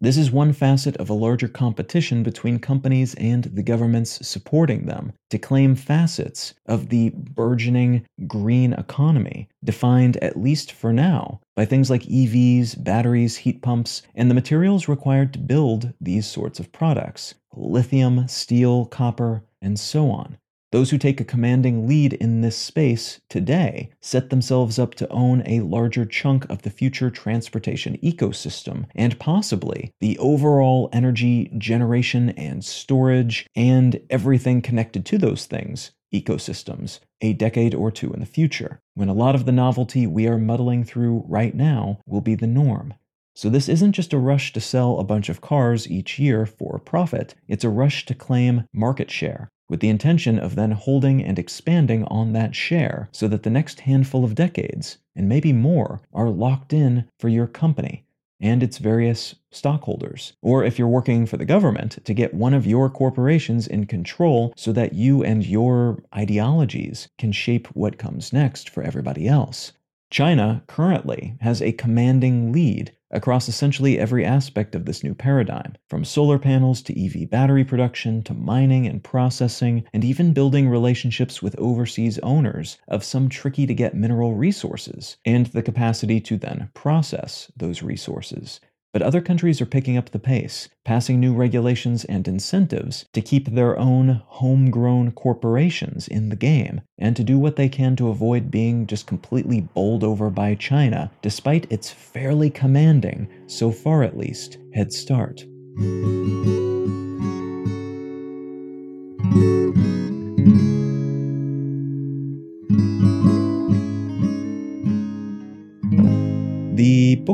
This 0.00 0.16
is 0.16 0.30
one 0.30 0.52
facet 0.52 0.96
of 0.98 1.10
a 1.10 1.14
larger 1.14 1.48
competition 1.48 2.22
between 2.22 2.60
companies 2.60 3.16
and 3.16 3.42
the 3.44 3.64
governments 3.64 4.24
supporting 4.26 4.86
them 4.86 5.12
to 5.30 5.38
claim 5.40 5.74
facets 5.74 6.54
of 6.66 6.88
the 6.88 7.10
burgeoning 7.16 8.06
green 8.28 8.74
economy, 8.74 9.48
defined 9.64 10.16
at 10.18 10.40
least 10.40 10.70
for 10.70 10.92
now 10.92 11.40
by 11.56 11.64
things 11.64 11.90
like 11.90 12.02
EVs, 12.02 12.84
batteries, 12.84 13.38
heat 13.38 13.60
pumps, 13.60 14.02
and 14.14 14.30
the 14.30 14.36
materials 14.36 14.86
required 14.86 15.32
to 15.32 15.40
build 15.40 15.92
these 16.00 16.28
sorts 16.28 16.60
of 16.60 16.70
products 16.70 17.34
lithium, 17.52 18.28
steel, 18.28 18.86
copper, 18.86 19.42
and 19.60 19.80
so 19.80 20.12
on. 20.12 20.38
Those 20.70 20.90
who 20.90 20.98
take 20.98 21.18
a 21.18 21.24
commanding 21.24 21.88
lead 21.88 22.12
in 22.12 22.42
this 22.42 22.56
space 22.56 23.22
today 23.30 23.88
set 24.02 24.28
themselves 24.28 24.78
up 24.78 24.94
to 24.96 25.08
own 25.08 25.42
a 25.46 25.60
larger 25.60 26.04
chunk 26.04 26.44
of 26.50 26.60
the 26.60 26.68
future 26.68 27.10
transportation 27.10 27.96
ecosystem 28.02 28.84
and 28.94 29.18
possibly 29.18 29.92
the 30.00 30.18
overall 30.18 30.90
energy 30.92 31.50
generation 31.56 32.30
and 32.30 32.62
storage 32.62 33.46
and 33.56 33.98
everything 34.10 34.60
connected 34.60 35.06
to 35.06 35.16
those 35.16 35.46
things 35.46 35.92
ecosystems 36.12 37.00
a 37.20 37.32
decade 37.32 37.74
or 37.74 37.90
two 37.90 38.12
in 38.12 38.20
the 38.20 38.26
future, 38.26 38.80
when 38.94 39.08
a 39.08 39.14
lot 39.14 39.34
of 39.34 39.46
the 39.46 39.52
novelty 39.52 40.06
we 40.06 40.26
are 40.26 40.38
muddling 40.38 40.84
through 40.84 41.24
right 41.26 41.54
now 41.54 41.98
will 42.06 42.20
be 42.20 42.34
the 42.34 42.46
norm. 42.46 42.94
So, 43.34 43.48
this 43.48 43.68
isn't 43.68 43.92
just 43.92 44.12
a 44.12 44.18
rush 44.18 44.52
to 44.52 44.60
sell 44.60 44.98
a 44.98 45.04
bunch 45.04 45.28
of 45.28 45.40
cars 45.40 45.90
each 45.90 46.18
year 46.18 46.46
for 46.46 46.78
profit, 46.78 47.34
it's 47.46 47.64
a 47.64 47.70
rush 47.70 48.04
to 48.06 48.14
claim 48.14 48.64
market 48.72 49.10
share 49.10 49.48
with 49.68 49.80
the 49.80 49.88
intention 49.88 50.38
of 50.38 50.54
then 50.54 50.72
holding 50.72 51.22
and 51.22 51.38
expanding 51.38 52.04
on 52.04 52.32
that 52.32 52.54
share 52.54 53.08
so 53.12 53.28
that 53.28 53.42
the 53.42 53.50
next 53.50 53.80
handful 53.80 54.24
of 54.24 54.34
decades, 54.34 54.98
and 55.14 55.28
maybe 55.28 55.52
more, 55.52 56.00
are 56.12 56.30
locked 56.30 56.72
in 56.72 57.04
for 57.18 57.28
your 57.28 57.46
company 57.46 58.04
and 58.40 58.62
its 58.62 58.78
various 58.78 59.34
stockholders. 59.50 60.32
Or 60.42 60.62
if 60.62 60.78
you're 60.78 60.86
working 60.86 61.26
for 61.26 61.36
the 61.36 61.44
government, 61.44 61.98
to 62.04 62.14
get 62.14 62.34
one 62.34 62.54
of 62.54 62.66
your 62.66 62.88
corporations 62.88 63.66
in 63.66 63.86
control 63.86 64.52
so 64.56 64.72
that 64.72 64.92
you 64.92 65.24
and 65.24 65.44
your 65.44 66.02
ideologies 66.14 67.08
can 67.18 67.32
shape 67.32 67.66
what 67.68 67.98
comes 67.98 68.32
next 68.32 68.70
for 68.70 68.82
everybody 68.82 69.26
else. 69.26 69.72
China 70.10 70.62
currently 70.66 71.36
has 71.40 71.60
a 71.60 71.72
commanding 71.72 72.50
lead 72.50 72.92
across 73.10 73.48
essentially 73.48 73.98
every 73.98 74.24
aspect 74.24 74.74
of 74.74 74.84
this 74.84 75.02
new 75.02 75.14
paradigm, 75.14 75.74
from 75.88 76.04
solar 76.04 76.38
panels 76.38 76.82
to 76.82 77.04
EV 77.04 77.28
battery 77.30 77.64
production 77.64 78.22
to 78.22 78.34
mining 78.34 78.86
and 78.86 79.02
processing, 79.02 79.84
and 79.92 80.04
even 80.04 80.32
building 80.32 80.68
relationships 80.68 81.42
with 81.42 81.58
overseas 81.58 82.18
owners 82.20 82.78
of 82.88 83.04
some 83.04 83.28
tricky 83.28 83.66
to 83.66 83.74
get 83.74 83.94
mineral 83.94 84.34
resources, 84.34 85.16
and 85.24 85.46
the 85.46 85.62
capacity 85.62 86.20
to 86.20 86.36
then 86.36 86.70
process 86.74 87.50
those 87.56 87.82
resources. 87.82 88.60
But 88.98 89.06
other 89.06 89.20
countries 89.20 89.60
are 89.60 89.66
picking 89.66 89.96
up 89.96 90.10
the 90.10 90.18
pace, 90.18 90.68
passing 90.84 91.20
new 91.20 91.32
regulations 91.32 92.04
and 92.06 92.26
incentives 92.26 93.04
to 93.12 93.20
keep 93.20 93.46
their 93.46 93.78
own 93.78 94.22
homegrown 94.26 95.12
corporations 95.12 96.08
in 96.08 96.30
the 96.30 96.34
game, 96.34 96.80
and 96.98 97.14
to 97.14 97.22
do 97.22 97.38
what 97.38 97.54
they 97.54 97.68
can 97.68 97.94
to 97.94 98.08
avoid 98.08 98.50
being 98.50 98.88
just 98.88 99.06
completely 99.06 99.60
bowled 99.60 100.02
over 100.02 100.30
by 100.30 100.56
China, 100.56 101.12
despite 101.22 101.70
its 101.70 101.92
fairly 101.92 102.50
commanding, 102.50 103.28
so 103.46 103.70
far 103.70 104.02
at 104.02 104.18
least, 104.18 104.58
head 104.74 104.92
start. 104.92 105.44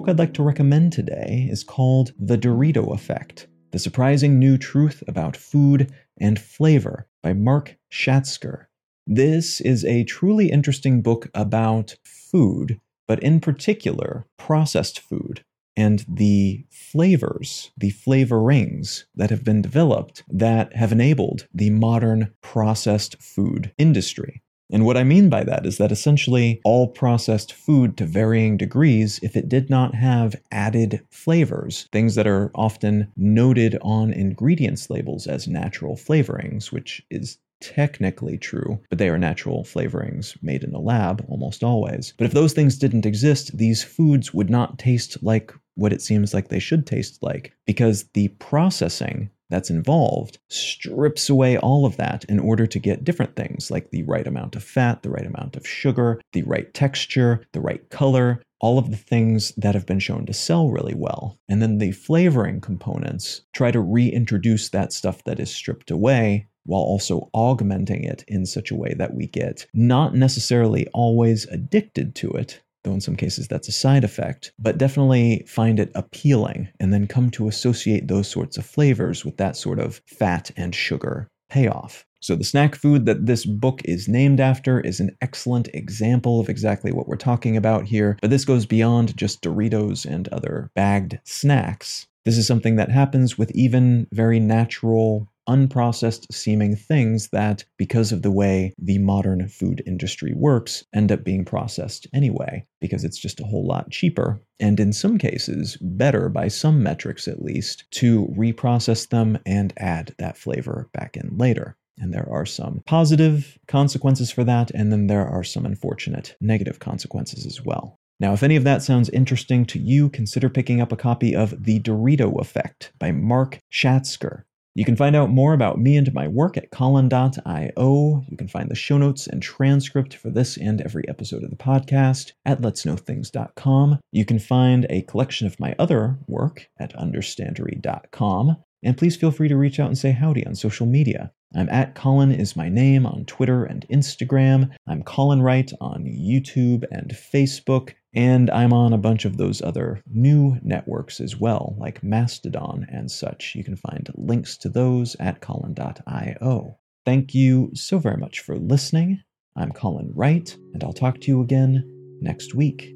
Book 0.04 0.10
I'd 0.10 0.18
like 0.18 0.34
to 0.34 0.42
recommend 0.42 0.92
today 0.92 1.48
is 1.50 1.64
called 1.64 2.12
The 2.18 2.36
Dorito 2.36 2.92
Effect 2.92 3.46
The 3.70 3.78
Surprising 3.78 4.38
New 4.38 4.58
Truth 4.58 5.02
About 5.08 5.34
Food 5.34 5.94
and 6.20 6.38
Flavor 6.38 7.06
by 7.22 7.32
Mark 7.32 7.78
Schatzker. 7.90 8.66
This 9.06 9.62
is 9.62 9.82
a 9.82 10.04
truly 10.04 10.50
interesting 10.50 11.00
book 11.00 11.30
about 11.32 11.96
food, 12.04 12.78
but 13.08 13.22
in 13.22 13.40
particular, 13.40 14.26
processed 14.36 15.00
food 15.00 15.42
and 15.74 16.04
the 16.06 16.66
flavors, 16.70 17.70
the 17.74 17.90
flavorings 17.90 19.04
that 19.14 19.30
have 19.30 19.42
been 19.42 19.62
developed 19.62 20.22
that 20.28 20.76
have 20.76 20.92
enabled 20.92 21.48
the 21.54 21.70
modern 21.70 22.30
processed 22.42 23.16
food 23.22 23.72
industry. 23.78 24.42
And 24.72 24.84
what 24.84 24.96
I 24.96 25.04
mean 25.04 25.28
by 25.28 25.44
that 25.44 25.66
is 25.66 25.78
that 25.78 25.92
essentially 25.92 26.60
all 26.64 26.88
processed 26.88 27.52
food 27.52 27.96
to 27.98 28.06
varying 28.06 28.56
degrees, 28.56 29.20
if 29.22 29.36
it 29.36 29.48
did 29.48 29.68
not 29.68 29.94
have 29.94 30.36
added 30.50 31.00
flavors, 31.10 31.88
things 31.92 32.14
that 32.14 32.26
are 32.26 32.50
often 32.54 33.12
noted 33.16 33.78
on 33.82 34.12
ingredients 34.12 34.88
labels 34.90 35.26
as 35.26 35.46
natural 35.46 35.96
flavorings, 35.96 36.72
which 36.72 37.02
is 37.10 37.38
technically 37.60 38.36
true, 38.36 38.78
but 38.90 38.98
they 38.98 39.08
are 39.08 39.18
natural 39.18 39.64
flavorings 39.64 40.36
made 40.42 40.62
in 40.62 40.74
a 40.74 40.80
lab 40.80 41.24
almost 41.28 41.64
always. 41.64 42.12
But 42.18 42.26
if 42.26 42.32
those 42.32 42.52
things 42.52 42.76
didn't 42.76 43.06
exist, 43.06 43.56
these 43.56 43.82
foods 43.82 44.34
would 44.34 44.50
not 44.50 44.78
taste 44.78 45.22
like 45.22 45.52
what 45.76 45.92
it 45.92 46.02
seems 46.02 46.34
like 46.34 46.48
they 46.48 46.58
should 46.58 46.86
taste 46.86 47.22
like 47.22 47.52
because 47.66 48.04
the 48.14 48.28
processing 48.28 49.30
that's 49.50 49.70
involved 49.70 50.38
strips 50.48 51.28
away 51.28 51.56
all 51.58 51.86
of 51.86 51.96
that 51.96 52.24
in 52.24 52.38
order 52.38 52.66
to 52.66 52.78
get 52.78 53.04
different 53.04 53.36
things 53.36 53.70
like 53.70 53.90
the 53.90 54.02
right 54.04 54.26
amount 54.26 54.56
of 54.56 54.64
fat, 54.64 55.02
the 55.02 55.10
right 55.10 55.26
amount 55.26 55.56
of 55.56 55.66
sugar, 55.66 56.20
the 56.32 56.42
right 56.42 56.72
texture, 56.74 57.44
the 57.52 57.60
right 57.60 57.88
color, 57.90 58.42
all 58.60 58.78
of 58.78 58.90
the 58.90 58.96
things 58.96 59.52
that 59.56 59.74
have 59.74 59.86
been 59.86 59.98
shown 59.98 60.24
to 60.26 60.32
sell 60.32 60.70
really 60.70 60.94
well. 60.94 61.38
And 61.48 61.60
then 61.60 61.78
the 61.78 61.92
flavoring 61.92 62.60
components 62.60 63.42
try 63.52 63.70
to 63.70 63.80
reintroduce 63.80 64.70
that 64.70 64.92
stuff 64.92 65.22
that 65.24 65.38
is 65.38 65.54
stripped 65.54 65.90
away 65.90 66.46
while 66.66 66.80
also 66.80 67.28
augmenting 67.34 68.04
it 68.04 68.24
in 68.26 68.46
such 68.46 68.70
a 68.70 68.74
way 68.74 68.94
that 68.94 69.14
we 69.14 69.26
get 69.26 69.66
not 69.74 70.14
necessarily 70.14 70.86
always 70.94 71.46
addicted 71.48 72.14
to 72.14 72.30
it, 72.30 72.62
though 72.84 72.92
in 72.92 73.00
some 73.00 73.16
cases 73.16 73.48
that's 73.48 73.68
a 73.68 73.72
side 73.72 74.04
effect, 74.04 74.52
but 74.58 74.78
definitely 74.78 75.44
find 75.48 75.80
it 75.80 75.90
appealing 75.94 76.68
and 76.80 76.92
then 76.92 77.06
come 77.06 77.30
to 77.30 77.48
associate 77.48 78.08
those 78.08 78.28
sorts 78.28 78.56
of 78.56 78.64
flavors 78.64 79.24
with 79.24 79.36
that 79.38 79.56
sort 79.56 79.80
of 79.80 80.00
fat 80.06 80.50
and 80.56 80.74
sugar 80.74 81.28
payoff. 81.50 82.04
So, 82.20 82.34
the 82.34 82.44
snack 82.44 82.74
food 82.74 83.04
that 83.04 83.26
this 83.26 83.44
book 83.44 83.82
is 83.84 84.08
named 84.08 84.40
after 84.40 84.80
is 84.80 84.98
an 84.98 85.14
excellent 85.20 85.68
example 85.74 86.40
of 86.40 86.48
exactly 86.48 86.90
what 86.90 87.06
we're 87.06 87.16
talking 87.16 87.54
about 87.54 87.84
here, 87.84 88.16
but 88.22 88.30
this 88.30 88.46
goes 88.46 88.64
beyond 88.64 89.14
just 89.14 89.42
Doritos 89.42 90.06
and 90.06 90.28
other 90.28 90.70
bagged 90.74 91.18
snacks. 91.24 92.06
This 92.24 92.38
is 92.38 92.46
something 92.46 92.76
that 92.76 92.90
happens 92.90 93.36
with 93.36 93.50
even 93.50 94.06
very 94.10 94.40
natural 94.40 95.28
unprocessed 95.48 96.26
seeming 96.32 96.76
things 96.76 97.28
that, 97.28 97.64
because 97.76 98.12
of 98.12 98.22
the 98.22 98.30
way 98.30 98.72
the 98.78 98.98
modern 98.98 99.48
food 99.48 99.82
industry 99.86 100.32
works, 100.34 100.84
end 100.94 101.12
up 101.12 101.24
being 101.24 101.44
processed 101.44 102.06
anyway, 102.12 102.64
because 102.80 103.04
it's 103.04 103.18
just 103.18 103.40
a 103.40 103.44
whole 103.44 103.66
lot 103.66 103.90
cheaper, 103.90 104.40
and 104.60 104.80
in 104.80 104.92
some 104.92 105.18
cases, 105.18 105.76
better 105.80 106.28
by 106.28 106.48
some 106.48 106.82
metrics 106.82 107.28
at 107.28 107.42
least, 107.42 107.84
to 107.90 108.26
reprocess 108.38 109.08
them 109.08 109.38
and 109.44 109.72
add 109.76 110.14
that 110.18 110.36
flavor 110.36 110.88
back 110.92 111.16
in 111.16 111.36
later. 111.36 111.76
And 111.98 112.12
there 112.12 112.28
are 112.28 112.46
some 112.46 112.82
positive 112.86 113.58
consequences 113.68 114.30
for 114.30 114.42
that, 114.44 114.70
and 114.72 114.90
then 114.90 115.06
there 115.06 115.26
are 115.26 115.44
some 115.44 115.64
unfortunate 115.64 116.36
negative 116.40 116.80
consequences 116.80 117.46
as 117.46 117.64
well. 117.64 117.98
Now, 118.20 118.32
if 118.32 118.42
any 118.42 118.56
of 118.56 118.64
that 118.64 118.82
sounds 118.82 119.10
interesting 119.10 119.64
to 119.66 119.78
you, 119.78 120.08
consider 120.08 120.48
picking 120.48 120.80
up 120.80 120.92
a 120.92 120.96
copy 120.96 121.34
of 121.34 121.64
The 121.64 121.80
Dorito 121.80 122.40
Effect 122.40 122.92
by 122.98 123.12
Mark 123.12 123.58
Schatzker. 123.72 124.44
You 124.76 124.84
can 124.84 124.96
find 124.96 125.14
out 125.14 125.30
more 125.30 125.52
about 125.52 125.78
me 125.78 125.96
and 125.96 126.12
my 126.12 126.26
work 126.26 126.56
at 126.56 126.72
Colin.io. 126.72 128.24
You 128.28 128.36
can 128.36 128.48
find 128.48 128.68
the 128.68 128.74
show 128.74 128.98
notes 128.98 129.28
and 129.28 129.40
transcript 129.40 130.14
for 130.16 130.30
this 130.30 130.56
and 130.56 130.80
every 130.80 131.08
episode 131.08 131.44
of 131.44 131.50
the 131.50 131.56
podcast 131.56 132.32
at 132.44 132.60
letsknowthings.com. 132.60 134.00
You 134.10 134.24
can 134.24 134.40
find 134.40 134.86
a 134.90 135.02
collection 135.02 135.46
of 135.46 135.60
my 135.60 135.76
other 135.78 136.18
work 136.26 136.68
at 136.80 136.92
understandery.com. 136.96 138.56
And 138.82 138.98
please 138.98 139.16
feel 139.16 139.30
free 139.30 139.48
to 139.48 139.56
reach 139.56 139.78
out 139.78 139.86
and 139.86 139.96
say 139.96 140.10
howdy 140.10 140.44
on 140.44 140.56
social 140.56 140.86
media. 140.86 141.32
I'm 141.56 141.68
at 141.68 141.94
Colin 141.94 142.32
is 142.32 142.56
my 142.56 142.68
name 142.68 143.06
on 143.06 143.24
Twitter 143.26 143.64
and 143.64 143.86
Instagram. 143.88 144.70
I'm 144.88 145.04
Colin 145.04 145.40
Wright 145.40 145.70
on 145.80 146.04
YouTube 146.04 146.84
and 146.90 147.10
Facebook. 147.10 147.94
And 148.12 148.50
I'm 148.50 148.72
on 148.72 148.92
a 148.92 148.98
bunch 148.98 149.24
of 149.24 149.36
those 149.36 149.62
other 149.62 150.02
new 150.06 150.58
networks 150.62 151.20
as 151.20 151.36
well, 151.36 151.76
like 151.78 152.02
Mastodon 152.02 152.86
and 152.90 153.10
such. 153.10 153.54
You 153.54 153.64
can 153.64 153.76
find 153.76 154.08
links 154.14 154.56
to 154.58 154.68
those 154.68 155.16
at 155.20 155.40
colin.io. 155.40 156.78
Thank 157.04 157.34
you 157.34 157.70
so 157.74 157.98
very 157.98 158.16
much 158.16 158.40
for 158.40 158.56
listening. 158.56 159.22
I'm 159.56 159.72
Colin 159.72 160.12
Wright, 160.14 160.56
and 160.72 160.82
I'll 160.82 160.92
talk 160.92 161.20
to 161.20 161.28
you 161.28 161.40
again 161.40 161.84
next 162.20 162.54
week. 162.54 162.94